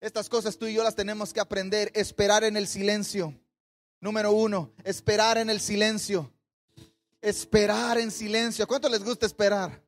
Estas 0.01 0.27
cosas 0.27 0.57
tú 0.57 0.65
y 0.65 0.73
yo 0.73 0.83
las 0.83 0.95
tenemos 0.95 1.31
que 1.31 1.39
aprender, 1.39 1.91
esperar 1.93 2.43
en 2.43 2.57
el 2.57 2.67
silencio. 2.67 3.39
Número 4.01 4.31
uno, 4.31 4.73
esperar 4.83 5.37
en 5.37 5.51
el 5.51 5.59
silencio. 5.59 6.33
Esperar 7.21 7.99
en 7.99 8.09
silencio. 8.09 8.65
¿Cuánto 8.65 8.89
les 8.89 9.03
gusta 9.03 9.27
esperar? 9.27 9.79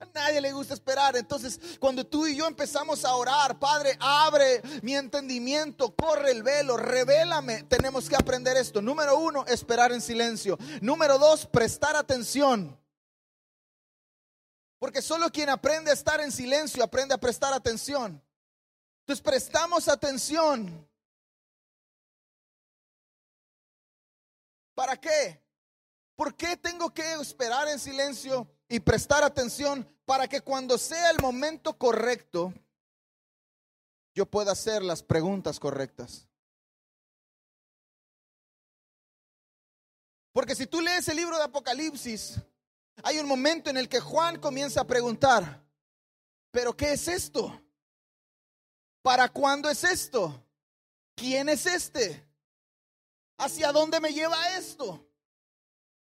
A 0.00 0.06
nadie 0.14 0.40
le 0.40 0.52
gusta 0.52 0.74
esperar. 0.74 1.16
Entonces, 1.16 1.58
cuando 1.80 2.06
tú 2.06 2.26
y 2.26 2.36
yo 2.36 2.46
empezamos 2.46 3.04
a 3.04 3.14
orar, 3.16 3.58
Padre, 3.58 3.96
abre 3.98 4.62
mi 4.82 4.94
entendimiento, 4.94 5.94
corre 5.96 6.30
el 6.30 6.44
velo, 6.44 6.76
revélame. 6.76 7.64
Tenemos 7.64 8.08
que 8.08 8.14
aprender 8.14 8.56
esto. 8.56 8.80
Número 8.80 9.18
uno, 9.18 9.44
esperar 9.46 9.90
en 9.90 10.00
silencio. 10.00 10.56
Número 10.80 11.18
dos, 11.18 11.46
prestar 11.46 11.96
atención. 11.96 12.78
Porque 14.78 15.02
solo 15.02 15.30
quien 15.30 15.48
aprende 15.48 15.90
a 15.90 15.94
estar 15.94 16.20
en 16.20 16.30
silencio 16.30 16.84
aprende 16.84 17.14
a 17.14 17.18
prestar 17.18 17.52
atención. 17.52 18.22
Entonces, 19.00 19.22
prestamos 19.22 19.88
atención. 19.88 20.88
¿Para 24.76 24.96
qué? 24.96 25.42
¿Por 26.14 26.36
qué 26.36 26.56
tengo 26.56 26.94
que 26.94 27.14
esperar 27.14 27.66
en 27.66 27.80
silencio? 27.80 28.48
Y 28.68 28.80
prestar 28.80 29.24
atención 29.24 29.86
para 30.04 30.28
que 30.28 30.40
cuando 30.40 30.76
sea 30.78 31.10
el 31.10 31.18
momento 31.20 31.76
correcto, 31.76 32.52
yo 34.14 34.26
pueda 34.26 34.52
hacer 34.52 34.82
las 34.82 35.02
preguntas 35.02 35.58
correctas. 35.58 36.28
Porque 40.32 40.54
si 40.54 40.66
tú 40.66 40.80
lees 40.80 41.08
el 41.08 41.16
libro 41.16 41.36
de 41.36 41.44
Apocalipsis, 41.44 42.40
hay 43.02 43.18
un 43.18 43.26
momento 43.26 43.70
en 43.70 43.76
el 43.76 43.88
que 43.88 44.00
Juan 44.00 44.38
comienza 44.38 44.82
a 44.82 44.86
preguntar, 44.86 45.64
¿pero 46.50 46.76
qué 46.76 46.92
es 46.92 47.08
esto? 47.08 47.60
¿Para 49.02 49.28
cuándo 49.28 49.70
es 49.70 49.84
esto? 49.84 50.44
¿Quién 51.14 51.48
es 51.48 51.66
este? 51.66 52.24
¿Hacia 53.38 53.72
dónde 53.72 54.00
me 54.00 54.12
lleva 54.12 54.56
esto? 54.56 55.07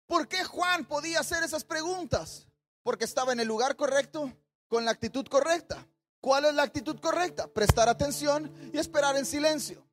¿Por 0.09 0.27
qué 0.27 0.43
Juan 0.43 0.87
podía 0.87 1.21
hacer 1.21 1.45
esas 1.45 1.63
preguntas? 1.65 2.49
Porque 2.83 3.05
estaba 3.05 3.33
en 3.33 3.41
el 3.41 3.47
lugar 3.47 3.77
correcto, 3.77 4.33
con 4.67 4.87
la 4.87 4.91
actitud 4.91 5.27
correcta. 5.27 5.87
¿Cuál 6.21 6.47
es 6.47 6.55
la 6.55 6.63
actitud 6.63 6.99
correcta? 6.99 7.47
Prestar 7.47 7.91
atención 7.91 8.51
y 8.73 8.79
esperar 8.79 9.17
en 9.17 9.27
silencio. 9.27 9.87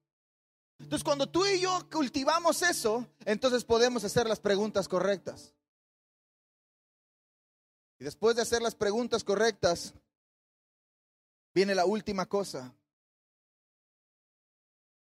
Entonces, 0.79 1.03
cuando 1.03 1.27
tú 1.27 1.45
y 1.45 1.59
yo 1.59 1.89
cultivamos 1.91 2.61
eso, 2.61 3.05
entonces 3.25 3.65
podemos 3.65 4.05
hacer 4.05 4.25
las 4.25 4.39
preguntas 4.39 4.87
correctas. 4.87 5.53
Y 7.99 8.05
después 8.05 8.37
de 8.37 8.41
hacer 8.41 8.61
las 8.61 8.73
preguntas 8.73 9.23
correctas, 9.23 9.93
viene 11.53 11.75
la 11.75 11.85
última 11.85 12.25
cosa. 12.25 12.73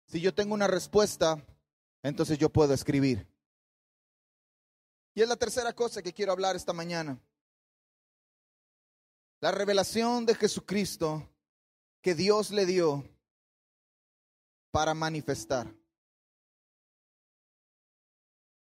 Si 0.07 0.21
yo 0.21 0.35
tengo 0.35 0.53
una 0.53 0.67
respuesta, 0.67 1.41
entonces 2.03 2.39
yo 2.39 2.49
puedo 2.51 2.75
escribir. 2.75 3.27
Y 5.17 5.23
es 5.23 5.29
la 5.29 5.37
tercera 5.37 5.73
cosa 5.73 6.03
que 6.03 6.13
quiero 6.13 6.31
hablar 6.31 6.57
esta 6.57 6.75
mañana. 6.75 7.19
La 9.41 9.51
revelación 9.51 10.27
de 10.27 10.35
Jesucristo 10.35 11.27
que 12.03 12.15
Dios 12.15 12.51
le 12.51 12.67
dio 12.67 13.03
para 14.71 14.93
manifestar. 14.93 15.73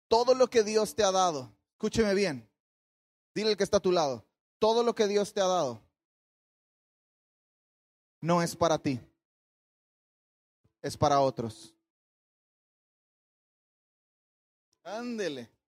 Todo 0.08 0.34
lo 0.34 0.50
que 0.50 0.64
Dios 0.64 0.96
te 0.96 1.04
ha 1.04 1.12
dado, 1.12 1.54
escúcheme 1.74 2.12
bien, 2.12 2.50
dile 3.32 3.52
el 3.52 3.56
que 3.56 3.62
está 3.62 3.76
a 3.76 3.80
tu 3.80 3.92
lado, 3.92 4.26
todo 4.58 4.82
lo 4.82 4.96
que 4.96 5.06
Dios 5.06 5.32
te 5.32 5.40
ha 5.40 5.46
dado 5.46 5.80
no 8.20 8.42
es 8.42 8.56
para 8.56 8.78
ti, 8.78 9.00
es 10.82 10.96
para 10.96 11.20
otros. 11.20 11.72
Ándele. 14.82 15.61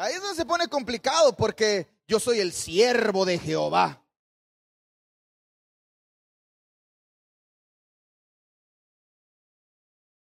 Ahí 0.00 0.14
es 0.14 0.22
donde 0.22 0.36
se 0.36 0.46
pone 0.46 0.66
complicado 0.66 1.36
porque 1.36 1.86
yo 2.08 2.18
soy 2.18 2.40
el 2.40 2.54
siervo 2.54 3.26
de 3.26 3.38
Jehová. 3.38 4.02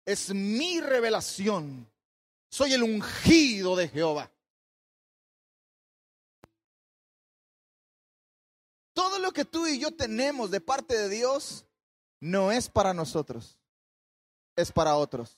Es 0.05 0.33
mi 0.33 0.79
revelación. 0.79 1.91
Soy 2.49 2.71
el 2.71 2.83
ungido 2.83 3.75
de 3.75 3.89
Jehová. 3.89 4.31
Todo 8.93 9.19
lo 9.19 9.33
que 9.33 9.43
tú 9.43 9.67
y 9.67 9.77
yo 9.77 9.93
tenemos 9.93 10.51
de 10.51 10.61
parte 10.61 10.97
de 10.97 11.09
Dios 11.09 11.65
no 12.21 12.53
es 12.53 12.69
para 12.69 12.93
nosotros, 12.93 13.57
es 14.55 14.71
para 14.71 14.95
otros. 14.95 15.37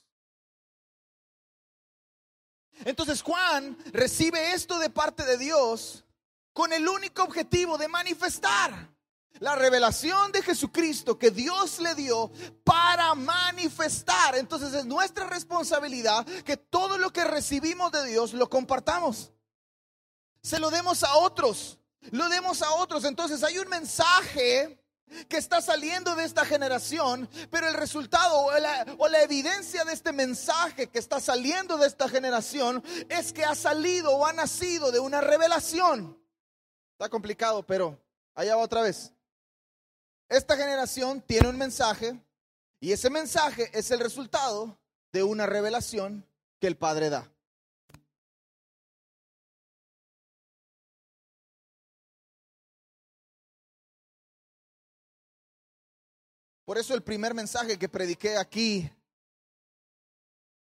Entonces 2.84 3.22
Juan 3.22 3.76
recibe 3.92 4.52
esto 4.52 4.78
de 4.78 4.90
parte 4.90 5.24
de 5.24 5.38
Dios 5.38 6.04
con 6.52 6.72
el 6.72 6.88
único 6.88 7.22
objetivo 7.22 7.78
de 7.78 7.88
manifestar 7.88 8.90
la 9.40 9.54
revelación 9.54 10.32
de 10.32 10.42
Jesucristo 10.42 11.18
que 11.18 11.30
Dios 11.30 11.78
le 11.78 11.94
dio 11.94 12.30
para 12.64 13.14
manifestar. 13.14 14.36
Entonces 14.36 14.72
es 14.74 14.84
nuestra 14.84 15.26
responsabilidad 15.26 16.26
que 16.44 16.56
todo 16.56 16.98
lo 16.98 17.12
que 17.12 17.24
recibimos 17.24 17.92
de 17.92 18.06
Dios 18.06 18.32
lo 18.32 18.48
compartamos. 18.48 19.32
Se 20.42 20.58
lo 20.58 20.70
demos 20.70 21.02
a 21.04 21.14
otros. 21.16 21.78
Lo 22.10 22.28
demos 22.28 22.62
a 22.62 22.72
otros. 22.74 23.04
Entonces 23.04 23.42
hay 23.42 23.58
un 23.58 23.68
mensaje 23.68 24.78
que 25.28 25.36
está 25.36 25.60
saliendo 25.60 26.14
de 26.14 26.24
esta 26.24 26.44
generación, 26.44 27.28
pero 27.50 27.68
el 27.68 27.74
resultado 27.74 28.36
o 28.38 29.08
la, 29.08 29.22
evidencia 29.22 29.84
de 29.84 29.92
este 29.92 30.12
mensaje 30.12 30.88
que 30.88 30.98
está 30.98 31.20
saliendo 31.20 31.76
de 31.76 31.86
esta 31.86 32.08
generación 32.08 32.82
es 33.08 33.32
que 33.32 33.44
ha 33.44 33.54
salido 33.54 34.12
o 34.12 34.26
ha 34.26 34.32
nacido 34.32 34.92
de 34.92 35.00
una 35.00 35.20
revelación. 35.20 36.18
Está 36.92 37.08
complicado, 37.08 37.64
pero 37.64 37.98
allá 38.34 38.56
va 38.56 38.62
otra 38.62 38.82
vez. 38.82 39.12
Esta 40.28 40.56
generación 40.56 41.20
tiene 41.20 41.48
un 41.48 41.56
mensaje 41.56 42.18
y 42.80 42.92
ese 42.92 43.10
mensaje 43.10 43.70
es 43.72 43.90
el 43.90 44.00
resultado 44.00 44.78
de 45.12 45.22
una 45.22 45.46
revelación 45.46 46.26
que 46.60 46.66
el 46.66 46.76
Padre 46.76 47.10
da. 47.10 47.30
Por 56.68 56.76
eso 56.76 56.92
el 56.92 57.00
primer 57.00 57.32
mensaje 57.32 57.78
que 57.78 57.88
prediqué 57.88 58.36
aquí, 58.36 58.92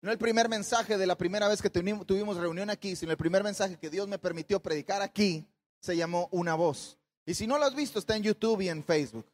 no 0.03 0.13
el 0.13 0.19
primer 0.19 0.51
mensaje 0.51 0.99
de 0.99 1.07
la 1.07 1.17
primera 1.17 1.49
vez 1.49 1.63
que 1.63 1.71
tuvimos 1.71 2.37
reunión 2.37 2.69
aquí, 2.69 2.95
sino 2.95 3.11
el 3.11 3.17
primer 3.17 3.43
mensaje 3.43 3.79
que 3.79 3.89
Dios 3.89 4.07
me 4.07 4.19
permitió 4.19 4.61
predicar 4.61 5.01
aquí, 5.01 5.49
se 5.81 5.97
llamó 5.97 6.29
Una 6.31 6.57
voz. 6.57 6.99
Y 7.25 7.33
si 7.33 7.47
no 7.47 7.57
lo 7.57 7.65
has 7.65 7.75
visto, 7.75 7.99
está 7.99 8.17
en 8.17 8.23
YouTube 8.23 8.61
y 8.61 8.69
en 8.69 8.85
Facebook. 8.85 9.25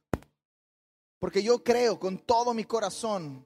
Porque 1.18 1.42
yo 1.42 1.64
creo 1.64 1.98
con 1.98 2.18
todo 2.18 2.54
mi 2.54 2.62
corazón 2.62 3.44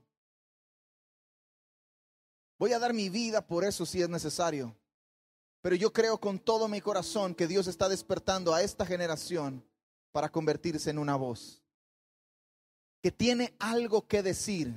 Voy 2.58 2.74
a 2.74 2.78
dar 2.78 2.92
mi 2.92 3.08
vida 3.08 3.40
por 3.46 3.64
eso 3.64 3.86
si 3.86 4.02
es 4.02 4.08
necesario. 4.10 4.76
Pero 5.62 5.76
yo 5.76 5.94
creo 5.94 6.20
con 6.20 6.38
todo 6.38 6.68
mi 6.68 6.82
corazón 6.82 7.34
que 7.34 7.46
Dios 7.46 7.68
está 7.68 7.88
despertando 7.88 8.52
a 8.52 8.60
esta 8.60 8.84
generación 8.84 9.64
para 10.12 10.28
convertirse 10.28 10.90
en 10.90 10.98
una 10.98 11.16
voz. 11.16 11.63
Que 13.04 13.12
tiene 13.12 13.54
algo 13.58 14.08
que 14.08 14.22
decir. 14.22 14.72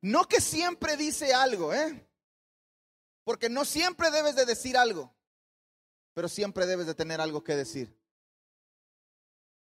No 0.00 0.26
que 0.26 0.40
siempre 0.40 0.96
dice 0.96 1.32
algo, 1.32 1.72
¿eh? 1.72 2.04
Porque 3.22 3.48
no 3.48 3.64
siempre 3.64 4.10
debes 4.10 4.34
de 4.34 4.44
decir 4.44 4.76
algo, 4.76 5.14
pero 6.14 6.28
siempre 6.28 6.66
debes 6.66 6.88
de 6.88 6.96
tener 6.96 7.20
algo 7.20 7.44
que 7.44 7.54
decir. 7.54 7.96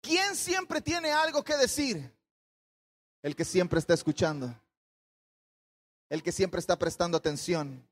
¿Quién 0.02 0.36
siempre 0.36 0.82
tiene 0.82 1.12
algo 1.12 1.44
que 1.44 1.56
decir? 1.56 2.12
El 3.22 3.36
que 3.36 3.46
siempre 3.46 3.78
está 3.78 3.94
escuchando. 3.94 4.60
El 6.10 6.24
que 6.24 6.32
siempre 6.32 6.60
está 6.60 6.80
prestando 6.80 7.16
atención. 7.16 7.88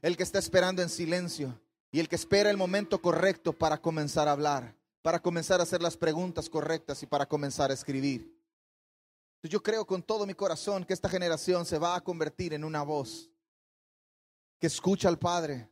El 0.00 0.16
que 0.16 0.22
está 0.22 0.38
esperando 0.38 0.80
en 0.80 0.90
silencio. 0.90 1.60
Y 1.90 1.98
el 1.98 2.08
que 2.08 2.14
espera 2.14 2.50
el 2.50 2.56
momento 2.56 3.02
correcto 3.02 3.52
para 3.52 3.78
comenzar 3.78 4.28
a 4.28 4.30
hablar. 4.30 4.76
Para 5.02 5.18
comenzar 5.18 5.58
a 5.58 5.64
hacer 5.64 5.82
las 5.82 5.96
preguntas 5.96 6.48
correctas 6.48 7.02
y 7.02 7.06
para 7.06 7.26
comenzar 7.26 7.72
a 7.72 7.74
escribir. 7.74 8.43
Yo 9.48 9.62
creo 9.62 9.86
con 9.86 10.02
todo 10.02 10.26
mi 10.26 10.32
corazón 10.32 10.84
que 10.84 10.94
esta 10.94 11.08
generación 11.08 11.66
se 11.66 11.78
va 11.78 11.96
a 11.96 12.00
convertir 12.02 12.54
en 12.54 12.64
una 12.64 12.82
voz 12.82 13.30
que 14.58 14.66
escucha 14.66 15.08
al 15.08 15.18
Padre, 15.18 15.70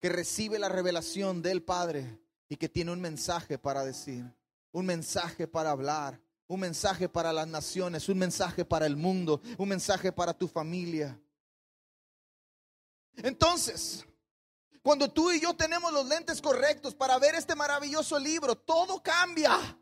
que 0.00 0.08
recibe 0.08 0.58
la 0.58 0.68
revelación 0.68 1.40
del 1.40 1.62
Padre 1.62 2.18
y 2.48 2.56
que 2.56 2.68
tiene 2.68 2.90
un 2.90 3.00
mensaje 3.00 3.56
para 3.56 3.84
decir, 3.84 4.24
un 4.72 4.84
mensaje 4.84 5.46
para 5.46 5.70
hablar, 5.70 6.20
un 6.48 6.58
mensaje 6.58 7.08
para 7.08 7.32
las 7.32 7.46
naciones, 7.46 8.08
un 8.08 8.18
mensaje 8.18 8.64
para 8.64 8.86
el 8.86 8.96
mundo, 8.96 9.40
un 9.58 9.68
mensaje 9.68 10.10
para 10.10 10.34
tu 10.34 10.48
familia. 10.48 11.20
Entonces, 13.14 14.04
cuando 14.82 15.08
tú 15.08 15.30
y 15.30 15.40
yo 15.40 15.54
tenemos 15.54 15.92
los 15.92 16.06
lentes 16.06 16.42
correctos 16.42 16.96
para 16.96 17.16
ver 17.18 17.36
este 17.36 17.54
maravilloso 17.54 18.18
libro, 18.18 18.56
todo 18.56 19.00
cambia. 19.00 19.78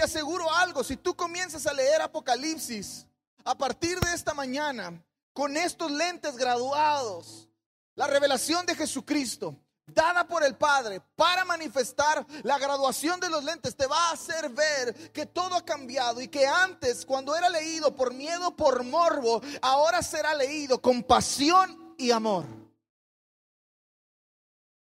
Te 0.00 0.04
aseguro 0.04 0.50
algo, 0.50 0.82
si 0.82 0.96
tú 0.96 1.14
comienzas 1.14 1.66
a 1.66 1.74
leer 1.74 2.00
Apocalipsis 2.00 3.06
a 3.44 3.54
partir 3.54 4.00
de 4.00 4.14
esta 4.14 4.32
mañana 4.32 4.98
con 5.34 5.58
estos 5.58 5.90
lentes 5.90 6.38
graduados, 6.38 7.50
la 7.96 8.06
revelación 8.06 8.64
de 8.64 8.74
Jesucristo, 8.74 9.54
dada 9.84 10.26
por 10.26 10.42
el 10.42 10.56
Padre 10.56 11.02
para 11.16 11.44
manifestar 11.44 12.26
la 12.44 12.58
graduación 12.58 13.20
de 13.20 13.28
los 13.28 13.44
lentes, 13.44 13.76
te 13.76 13.86
va 13.86 14.08
a 14.08 14.12
hacer 14.12 14.48
ver 14.48 15.12
que 15.12 15.26
todo 15.26 15.54
ha 15.54 15.66
cambiado 15.66 16.22
y 16.22 16.28
que 16.28 16.46
antes, 16.46 17.04
cuando 17.04 17.36
era 17.36 17.50
leído 17.50 17.94
por 17.94 18.14
miedo, 18.14 18.56
por 18.56 18.82
morbo, 18.82 19.42
ahora 19.60 20.02
será 20.02 20.34
leído 20.34 20.80
con 20.80 21.02
pasión 21.02 21.94
y 21.98 22.10
amor. 22.10 22.59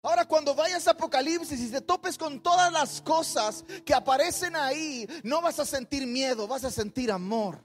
Ahora 0.02 0.26
cuando 0.26 0.52
vayas 0.54 0.88
a 0.88 0.92
Apocalipsis 0.92 1.60
y 1.60 1.70
te 1.70 1.80
topes 1.80 2.18
con 2.18 2.42
todas 2.42 2.72
las 2.72 3.00
cosas 3.00 3.64
que 3.86 3.94
aparecen 3.94 4.56
ahí, 4.56 5.06
no 5.22 5.40
vas 5.40 5.60
a 5.60 5.64
sentir 5.64 6.06
miedo, 6.06 6.48
vas 6.48 6.64
a 6.64 6.72
sentir 6.72 7.12
amor. 7.12 7.64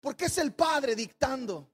Porque 0.00 0.24
es 0.24 0.38
el 0.38 0.54
Padre 0.54 0.96
dictando, 0.96 1.70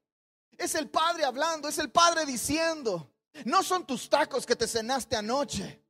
es 0.58 0.74
el 0.74 0.90
Padre 0.90 1.24
hablando, 1.24 1.68
es 1.68 1.78
el 1.78 1.90
Padre 1.90 2.26
diciendo. 2.26 3.08
No 3.44 3.62
son 3.62 3.86
tus 3.86 4.10
tacos 4.10 4.44
que 4.44 4.56
te 4.56 4.66
cenaste 4.66 5.16
anoche. 5.16 5.82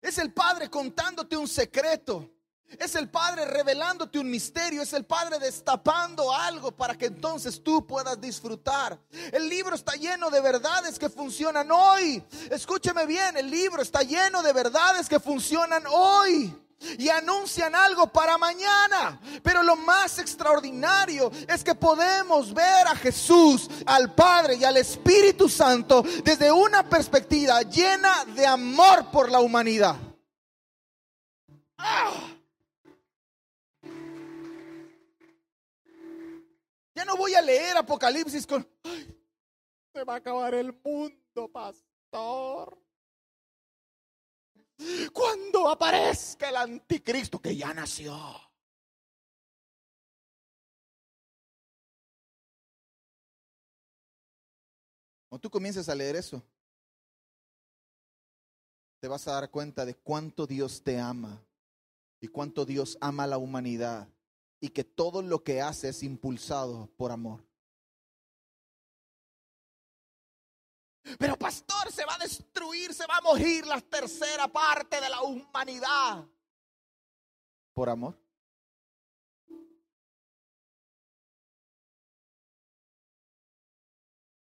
Es 0.00 0.18
el 0.18 0.32
Padre 0.32 0.70
contándote 0.70 1.36
un 1.36 1.48
secreto. 1.48 2.30
Es 2.76 2.94
el 2.96 3.08
Padre 3.08 3.46
revelándote 3.46 4.18
un 4.18 4.30
misterio, 4.30 4.82
es 4.82 4.92
el 4.92 5.06
Padre 5.06 5.38
destapando 5.38 6.32
algo 6.32 6.70
para 6.70 6.96
que 6.96 7.06
entonces 7.06 7.62
tú 7.62 7.86
puedas 7.86 8.20
disfrutar. 8.20 8.98
El 9.32 9.48
libro 9.48 9.74
está 9.74 9.94
lleno 9.94 10.28
de 10.30 10.40
verdades 10.40 10.98
que 10.98 11.08
funcionan 11.08 11.70
hoy. 11.70 12.22
Escúcheme 12.50 13.06
bien, 13.06 13.36
el 13.38 13.50
libro 13.50 13.80
está 13.80 14.02
lleno 14.02 14.42
de 14.42 14.52
verdades 14.52 15.08
que 15.08 15.18
funcionan 15.18 15.84
hoy 15.90 16.54
y 16.98 17.08
anuncian 17.08 17.74
algo 17.74 18.12
para 18.12 18.36
mañana. 18.36 19.18
Pero 19.42 19.62
lo 19.62 19.76
más 19.76 20.18
extraordinario 20.18 21.32
es 21.48 21.64
que 21.64 21.74
podemos 21.74 22.52
ver 22.52 22.86
a 22.86 22.94
Jesús, 22.96 23.68
al 23.86 24.14
Padre 24.14 24.56
y 24.56 24.64
al 24.64 24.76
Espíritu 24.76 25.48
Santo 25.48 26.04
desde 26.22 26.52
una 26.52 26.88
perspectiva 26.88 27.62
llena 27.62 28.24
de 28.26 28.46
amor 28.46 29.10
por 29.10 29.30
la 29.30 29.40
humanidad. 29.40 29.96
¡Ah! 31.78 32.37
Ya 36.98 37.04
no 37.04 37.16
voy 37.16 37.32
a 37.34 37.40
leer 37.40 37.76
Apocalipsis 37.76 38.44
con... 38.44 38.68
se 39.94 40.02
va 40.02 40.14
a 40.14 40.16
acabar 40.16 40.52
el 40.54 40.72
mundo, 40.82 41.48
pastor 41.52 42.76
cuando 45.12 45.68
aparezca 45.68 46.48
el 46.48 46.56
anticristo 46.56 47.40
que 47.40 47.56
ya 47.56 47.74
nació. 47.74 48.16
Cuando 55.28 55.40
tú 55.42 55.50
comiences 55.50 55.88
a 55.88 55.94
leer 55.94 56.16
eso, 56.16 56.42
te 59.00 59.08
vas 59.08 59.28
a 59.28 59.32
dar 59.32 59.50
cuenta 59.50 59.84
de 59.84 59.94
cuánto 59.94 60.46
Dios 60.46 60.82
te 60.82 60.98
ama 60.98 61.44
y 62.20 62.28
cuánto 62.28 62.64
Dios 62.64 62.96
ama 63.00 63.24
a 63.24 63.28
la 63.28 63.38
humanidad 63.38 64.08
y 64.60 64.70
que 64.70 64.84
todo 64.84 65.22
lo 65.22 65.42
que 65.42 65.60
hace 65.60 65.90
es 65.90 66.02
impulsado 66.02 66.88
por 66.96 67.12
amor. 67.12 67.44
Pero 71.18 71.36
pastor, 71.38 71.90
se 71.90 72.04
va 72.04 72.14
a 72.14 72.18
destruir, 72.18 72.92
se 72.92 73.06
va 73.06 73.16
a 73.16 73.22
morir 73.22 73.66
la 73.66 73.80
tercera 73.80 74.46
parte 74.48 75.00
de 75.00 75.08
la 75.08 75.22
humanidad. 75.22 76.26
¿Por 77.72 77.88
amor? 77.88 78.18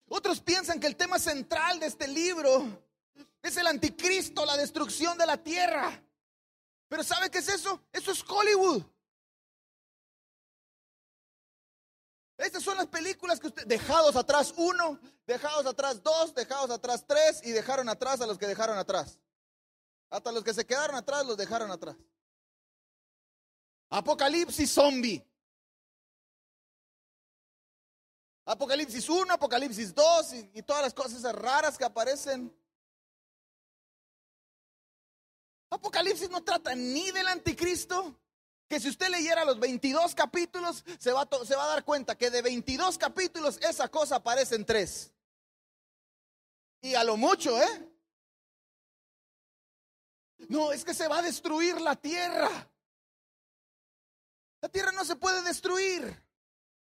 Otros 0.10 0.39
piensan 0.39 0.80
que 0.80 0.88
el 0.88 0.96
tema 0.96 1.20
central 1.20 1.80
de 1.80 1.88
este 1.88 2.08
libro 2.08 2.65
es 3.41 3.58
el 3.58 3.67
anticristo, 3.67 4.46
la 4.46 4.58
destrucción 4.58 5.17
de 5.17 5.26
la 5.26 5.38
tierra. 5.38 6.02
Pero 6.88 7.04
¿sabe 7.04 7.30
qué 7.30 7.39
es 7.39 7.50
eso? 7.50 7.82
Eso 7.91 8.12
es 8.12 8.24
Hollywood. 8.28 8.84
Estas 12.38 12.63
son 12.63 12.78
las 12.78 12.88
películas 12.88 13.39
que 13.39 13.47
usted, 13.47 13.65
dejados 13.65 14.15
atrás 14.15 14.54
uno, 14.58 15.00
dejados 15.26 15.65
atrás 15.65 16.04
dos, 16.04 16.36
dejados 16.36 16.69
atrás 16.69 17.04
tres 17.08 17.41
y 17.43 17.52
dejaron 17.52 17.89
atrás 17.89 18.21
a 18.21 18.28
los 18.28 18.38
que 18.38 18.45
dejaron 18.45 18.78
atrás. 18.78 19.19
Hasta 20.10 20.32
los 20.32 20.43
que 20.43 20.54
se 20.54 20.65
quedaron 20.65 20.95
atrás 20.95 21.26
los 21.26 21.36
dejaron 21.36 21.71
atrás. 21.71 21.95
Apocalipsis 23.89 24.71
zombie. 24.71 25.26
Apocalipsis 28.45 29.10
1, 29.10 29.34
Apocalipsis 29.34 29.93
2 29.93 30.34
y, 30.34 30.52
y, 30.54 30.62
todas 30.62 30.82
las 30.82 30.93
cosas 30.93 31.21
raras 31.36 31.78
que 31.78 31.84
aparecen. 31.84 32.56
Apocalipsis 35.69 36.30
no 36.30 36.41
trata 36.41 36.73
ni 36.73 37.12
del 37.12 37.28
anticristo, 37.28 38.17
que 38.67 38.80
si 38.80 38.89
usted 38.89 39.10
leyera 39.10 39.45
los 39.45 39.60
22 39.60 40.13
capítulos, 40.13 40.84
se 40.99 41.12
va, 41.12 41.27
se 41.45 41.56
va 41.56 41.63
a 41.63 41.67
dar 41.67 41.86
cuenta 41.86 42.17
que 42.17 42.30
de 42.30 42.41
22 42.41 42.97
capítulos 42.97 43.58
esa 43.62 43.88
cosa 43.88 44.17
aparece 44.17 44.56
en 44.56 44.65
tres. 44.65 45.12
Y 46.82 46.95
a 46.95 47.03
lo 47.03 47.17
mucho, 47.17 47.62
¿eh? 47.62 47.91
No, 50.49 50.71
es 50.71 50.86
que 50.86 50.93
se 50.93 51.08
va 51.08 51.19
a 51.19 51.21
destruir 51.21 51.80
la 51.82 51.95
tierra. 51.95 52.49
La 54.62 54.69
tierra 54.69 54.91
no 54.91 55.06
se 55.06 55.15
puede 55.15 55.41
destruir. 55.43 56.03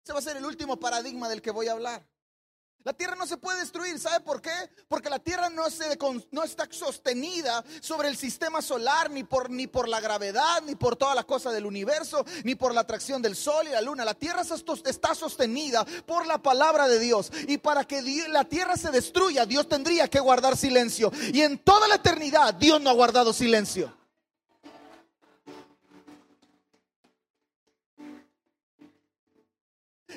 Ese 0.03 0.13
va 0.13 0.19
a 0.19 0.23
ser 0.23 0.37
el 0.37 0.45
último 0.45 0.79
paradigma 0.79 1.29
del 1.29 1.41
que 1.41 1.51
voy 1.51 1.67
a 1.67 1.73
hablar. 1.73 2.05
La 2.83 2.91
tierra 2.91 3.15
no 3.15 3.25
se 3.25 3.37
puede 3.37 3.61
destruir, 3.61 3.97
¿sabe 3.97 4.19
por 4.19 4.41
qué? 4.41 4.51
Porque 4.89 5.09
la 5.09 5.19
tierra 5.19 5.49
no, 5.49 5.69
se, 5.69 5.97
no 6.31 6.43
está 6.43 6.67
sostenida 6.69 7.63
sobre 7.79 8.09
el 8.09 8.17
sistema 8.17 8.61
solar, 8.61 9.09
ni 9.09 9.23
por, 9.23 9.49
ni 9.49 9.67
por 9.67 9.87
la 9.87 10.01
gravedad, 10.01 10.61
ni 10.65 10.75
por 10.75 10.97
toda 10.97 11.15
la 11.15 11.23
cosa 11.23 11.51
del 11.51 11.65
universo, 11.65 12.25
ni 12.43 12.55
por 12.55 12.73
la 12.73 12.81
atracción 12.81 13.21
del 13.21 13.37
sol 13.37 13.67
y 13.67 13.71
la 13.71 13.79
luna. 13.79 14.03
La 14.03 14.15
tierra 14.15 14.41
está 14.85 15.15
sostenida 15.15 15.85
por 16.05 16.27
la 16.27 16.39
palabra 16.39 16.89
de 16.89 16.99
Dios. 16.99 17.31
Y 17.47 17.57
para 17.57 17.85
que 17.85 18.01
la 18.27 18.43
tierra 18.43 18.75
se 18.75 18.91
destruya, 18.91 19.45
Dios 19.45 19.69
tendría 19.69 20.09
que 20.09 20.19
guardar 20.19 20.57
silencio. 20.57 21.09
Y 21.31 21.41
en 21.41 21.59
toda 21.59 21.87
la 21.87 21.95
eternidad, 21.95 22.53
Dios 22.53 22.81
no 22.81 22.89
ha 22.89 22.93
guardado 22.93 23.31
silencio. 23.31 24.02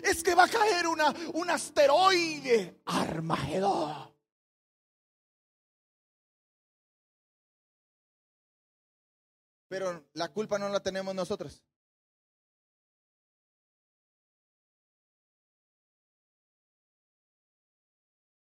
Es 0.02 0.22
que 0.22 0.34
va 0.34 0.44
a 0.44 0.48
caer 0.48 0.86
una, 0.86 1.14
un 1.34 1.50
asteroide. 1.50 2.80
Armagedón. 2.84 4.14
Pero 9.68 10.06
la 10.14 10.32
culpa 10.32 10.58
no 10.58 10.68
la 10.68 10.80
tenemos 10.80 11.14
nosotros. 11.14 11.62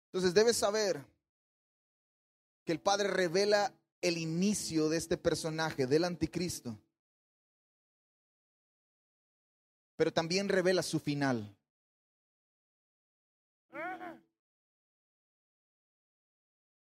Entonces 0.08 0.34
debes 0.34 0.58
saber 0.58 1.06
que 2.66 2.74
el 2.74 2.82
Padre 2.82 3.08
revela 3.08 3.74
el 4.02 4.18
inicio 4.18 4.89
de 4.89 4.97
este 4.97 5.16
personaje, 5.16 5.88
del 5.88 6.04
anticristo. 6.04 6.78
Pero 10.02 10.12
también 10.12 10.49
revela 10.49 10.82
su 10.82 10.99
final. 10.99 11.56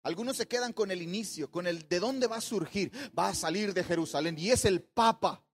Algunos 0.04 0.36
se 0.36 0.46
quedan 0.46 0.72
con 0.72 0.92
el 0.92 1.02
inicio, 1.02 1.50
con 1.50 1.66
el 1.66 1.88
de 1.88 1.98
dónde 1.98 2.28
va 2.28 2.36
a 2.36 2.40
surgir. 2.40 2.92
Va 3.18 3.26
a 3.26 3.34
salir 3.34 3.74
de 3.74 3.82
Jerusalén 3.82 4.38
y 4.38 4.52
es 4.52 4.64
el 4.66 4.84
Papa. 4.84 5.44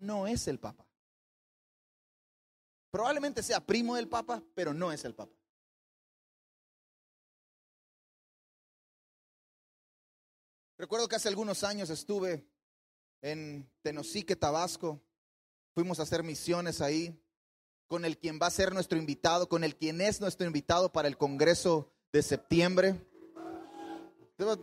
No 0.00 0.26
es 0.26 0.48
el 0.48 0.58
Papa. 0.58 0.84
Probablemente 2.90 3.44
sea 3.44 3.64
primo 3.64 3.94
del 3.94 4.08
Papa, 4.08 4.42
pero 4.52 4.74
no 4.74 4.90
es 4.90 5.04
el 5.04 5.14
Papa. 5.14 5.37
Recuerdo 10.78 11.08
que 11.08 11.16
hace 11.16 11.26
algunos 11.26 11.64
años 11.64 11.90
estuve 11.90 12.46
en 13.20 13.68
Tenosique, 13.82 14.36
Tabasco. 14.36 15.02
Fuimos 15.74 15.98
a 15.98 16.04
hacer 16.04 16.22
misiones 16.22 16.80
ahí 16.80 17.20
con 17.88 18.04
el 18.04 18.16
quien 18.16 18.38
va 18.40 18.46
a 18.46 18.50
ser 18.50 18.72
nuestro 18.72 18.96
invitado, 18.96 19.48
con 19.48 19.64
el 19.64 19.74
quien 19.74 20.00
es 20.00 20.20
nuestro 20.20 20.46
invitado 20.46 20.92
para 20.92 21.08
el 21.08 21.18
Congreso 21.18 21.92
de 22.12 22.22
septiembre. 22.22 22.94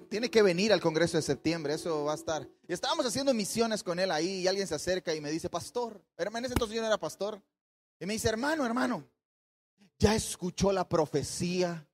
Tiene 0.09 0.32
que 0.32 0.41
venir 0.41 0.72
al 0.72 0.80
Congreso 0.80 1.18
de 1.18 1.22
septiembre, 1.22 1.74
eso 1.74 2.05
va 2.05 2.13
a 2.13 2.16
estar. 2.16 2.47
Y 2.66 2.72
estábamos 2.72 3.05
haciendo 3.05 3.34
misiones 3.34 3.84
con 3.84 3.99
él 3.99 4.09
ahí 4.09 4.39
y 4.39 4.47
alguien 4.47 4.68
se 4.68 4.76
acerca 4.76 5.13
y 5.13 5.20
me 5.20 5.32
dice, 5.32 5.49
pastor, 5.49 6.01
en 6.18 6.45
ese 6.45 6.53
entonces 6.53 6.76
yo 6.76 6.82
no 6.82 6.88
era 6.88 6.97
pastor, 6.97 7.43
y 7.99 8.05
me 8.05 8.13
dice, 8.13 8.30
hermano, 8.30 8.66
hermano, 8.66 9.05
¿ya 9.99 10.16
escuchó 10.16 10.72
la 10.72 10.88
profecía? 10.88 11.86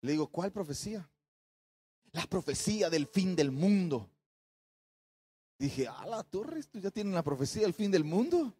Le 0.00 0.10
digo, 0.10 0.26
¿cuál 0.26 0.50
profecía? 0.50 1.08
La 2.16 2.26
profecía 2.26 2.88
del 2.88 3.06
fin 3.06 3.36
del 3.36 3.50
mundo. 3.50 4.08
Dije, 5.58 5.86
a 5.86 6.06
la 6.06 6.22
torre, 6.22 6.62
¿tú 6.62 6.78
ya 6.78 6.90
tienen 6.90 7.12
la 7.12 7.22
profecía 7.22 7.60
del 7.60 7.74
fin 7.74 7.90
del 7.90 8.04
mundo? 8.04 8.54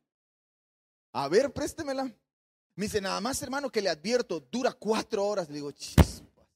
A 1.12 1.26
ver, 1.28 1.50
préstemela. 1.54 2.04
Me 2.04 2.84
dice, 2.84 3.00
nada 3.00 3.18
más, 3.22 3.40
hermano, 3.40 3.72
que 3.72 3.80
le 3.80 3.88
advierto, 3.88 4.40
dura 4.40 4.74
cuatro 4.74 5.24
horas. 5.24 5.48
Le 5.48 5.54
digo, 5.54 5.72
chispas. 5.72 6.46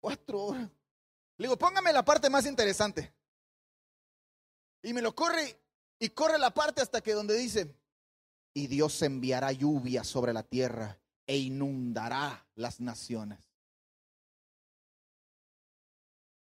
Cuatro 0.00 0.46
horas. 0.46 0.68
Le 1.36 1.46
digo, 1.46 1.56
póngame 1.56 1.92
la 1.92 2.04
parte 2.04 2.28
más 2.28 2.44
interesante. 2.44 3.14
Y 4.82 4.92
me 4.92 5.00
lo 5.00 5.14
corre 5.14 5.60
y 6.00 6.08
corre 6.08 6.40
la 6.40 6.52
parte 6.52 6.82
hasta 6.82 7.00
que 7.02 7.12
donde 7.12 7.36
dice, 7.36 7.72
y 8.52 8.66
Dios 8.66 9.00
enviará 9.02 9.52
lluvia 9.52 10.02
sobre 10.02 10.32
la 10.32 10.42
tierra 10.42 10.98
e 11.24 11.36
inundará 11.36 12.48
las 12.56 12.80
naciones. 12.80 13.49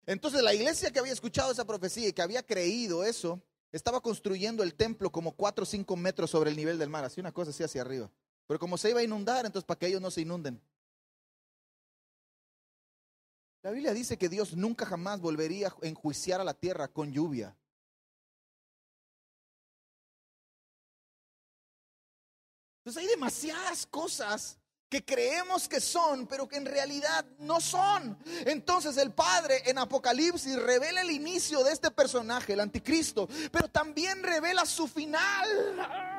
Entonces 0.06 0.42
la 0.44 0.54
iglesia 0.54 0.92
que 0.92 1.00
había 1.00 1.14
escuchado 1.14 1.52
esa 1.52 1.66
profecía 1.66 2.08
y 2.08 2.14
que 2.14 2.22
había 2.22 2.44
creído 2.44 3.04
eso, 3.04 3.42
estaba 3.72 4.02
construyendo 4.02 4.64
el 4.64 4.76
templo 4.76 5.12
como 5.12 5.34
cuatro 5.34 5.64
o 5.64 5.66
cinco 5.66 5.96
metros 5.96 6.30
sobre 6.30 6.52
el 6.52 6.56
nivel 6.56 6.78
del 6.78 6.90
mar, 6.90 7.04
así 7.04 7.20
una 7.20 7.32
cosa 7.32 7.52
así 7.52 7.64
hacia 7.64 7.82
arriba. 7.82 8.10
Pero 8.48 8.60
como 8.60 8.78
se 8.78 8.92
iba 8.92 9.00
a 9.00 9.04
inundar, 9.04 9.46
entonces 9.46 9.66
para 9.66 9.80
que 9.80 9.88
ellos 9.88 10.02
no 10.02 10.12
se 10.12 10.22
inunden. 10.22 10.62
La 13.64 13.72
Biblia 13.72 13.94
dice 13.94 14.18
que 14.18 14.30
Dios 14.30 14.56
nunca 14.56 14.86
jamás 14.86 15.20
volvería 15.20 15.70
a 15.70 15.88
enjuiciar 15.88 16.40
a 16.40 16.44
la 16.44 16.54
tierra 16.54 16.88
con 16.88 17.12
lluvia. 17.12 17.58
Entonces 22.80 23.02
hay 23.02 23.10
demasiadas 23.10 23.88
cosas 23.88 24.60
que 24.90 25.04
creemos 25.04 25.68
que 25.68 25.82
son, 25.82 26.28
pero 26.28 26.48
que 26.48 26.58
en 26.58 26.66
realidad 26.66 27.26
no 27.40 27.60
son. 27.60 28.18
Entonces 28.46 28.98
el 28.98 29.12
Padre 29.12 29.62
en 29.66 29.78
Apocalipsis 29.78 30.56
revela 30.62 31.02
el 31.02 31.12
inicio 31.12 31.64
de 31.64 31.72
este 31.72 31.92
personaje, 31.92 32.54
el 32.54 32.60
anticristo, 32.60 33.28
pero 33.52 33.68
también 33.68 34.24
revela 34.24 34.66
su 34.66 34.88
final. 34.88 36.15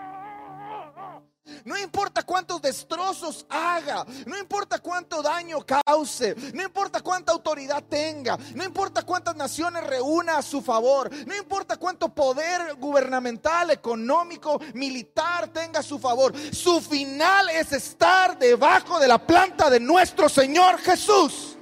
No 1.64 1.76
importa 1.78 2.22
cuántos 2.22 2.60
destrozos 2.60 3.46
haga, 3.48 4.04
no 4.26 4.38
importa 4.38 4.78
cuánto 4.78 5.22
daño 5.22 5.58
cause, 5.64 6.34
no 6.52 6.62
importa 6.62 7.00
cuánta 7.00 7.32
autoridad 7.32 7.84
tenga, 7.84 8.36
no 8.54 8.64
importa 8.64 9.02
cuántas 9.02 9.36
naciones 9.36 9.84
reúna 9.84 10.38
a 10.38 10.42
su 10.42 10.60
favor, 10.60 11.10
no 11.26 11.36
importa 11.36 11.76
cuánto 11.76 12.08
poder 12.08 12.74
gubernamental, 12.74 13.70
económico, 13.70 14.60
militar 14.74 15.48
tenga 15.48 15.80
a 15.80 15.82
su 15.82 15.98
favor. 15.98 16.34
Su 16.52 16.80
final 16.80 17.48
es 17.50 17.72
estar 17.72 18.38
debajo 18.38 18.98
de 18.98 19.08
la 19.08 19.24
planta 19.24 19.70
de 19.70 19.80
nuestro 19.80 20.28
Señor 20.28 20.78
Jesús. 20.78 21.56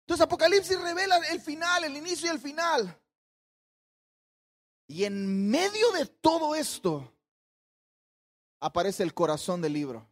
Entonces 0.00 0.24
Apocalipsis 0.24 0.78
revela 0.80 1.16
el 1.30 1.40
final, 1.40 1.84
el 1.84 1.96
inicio 1.96 2.28
y 2.28 2.34
el 2.34 2.38
final. 2.38 3.00
Y 4.86 5.04
en 5.04 5.50
medio 5.50 5.92
de 5.92 6.06
todo 6.06 6.54
esto 6.54 7.10
aparece 8.60 9.02
el 9.02 9.14
corazón 9.14 9.60
del 9.60 9.72
libro. 9.72 10.06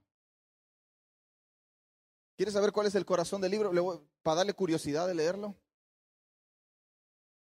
¿Quieres 2.36 2.54
saber 2.54 2.72
cuál 2.72 2.86
es 2.86 2.94
el 2.94 3.04
corazón 3.04 3.40
del 3.40 3.50
libro? 3.50 4.04
para 4.22 4.36
darle 4.36 4.54
curiosidad 4.54 5.06
de 5.06 5.14
leerlo. 5.14 5.54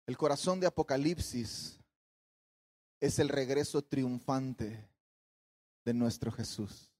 El 0.06 0.16
corazón 0.16 0.60
de 0.60 0.66
Apocalipsis 0.66 1.80
es 3.00 3.18
el 3.18 3.28
regreso 3.28 3.82
triunfante 3.82 4.88
de 5.84 5.94
nuestro 5.94 6.30
Jesús. 6.30 6.90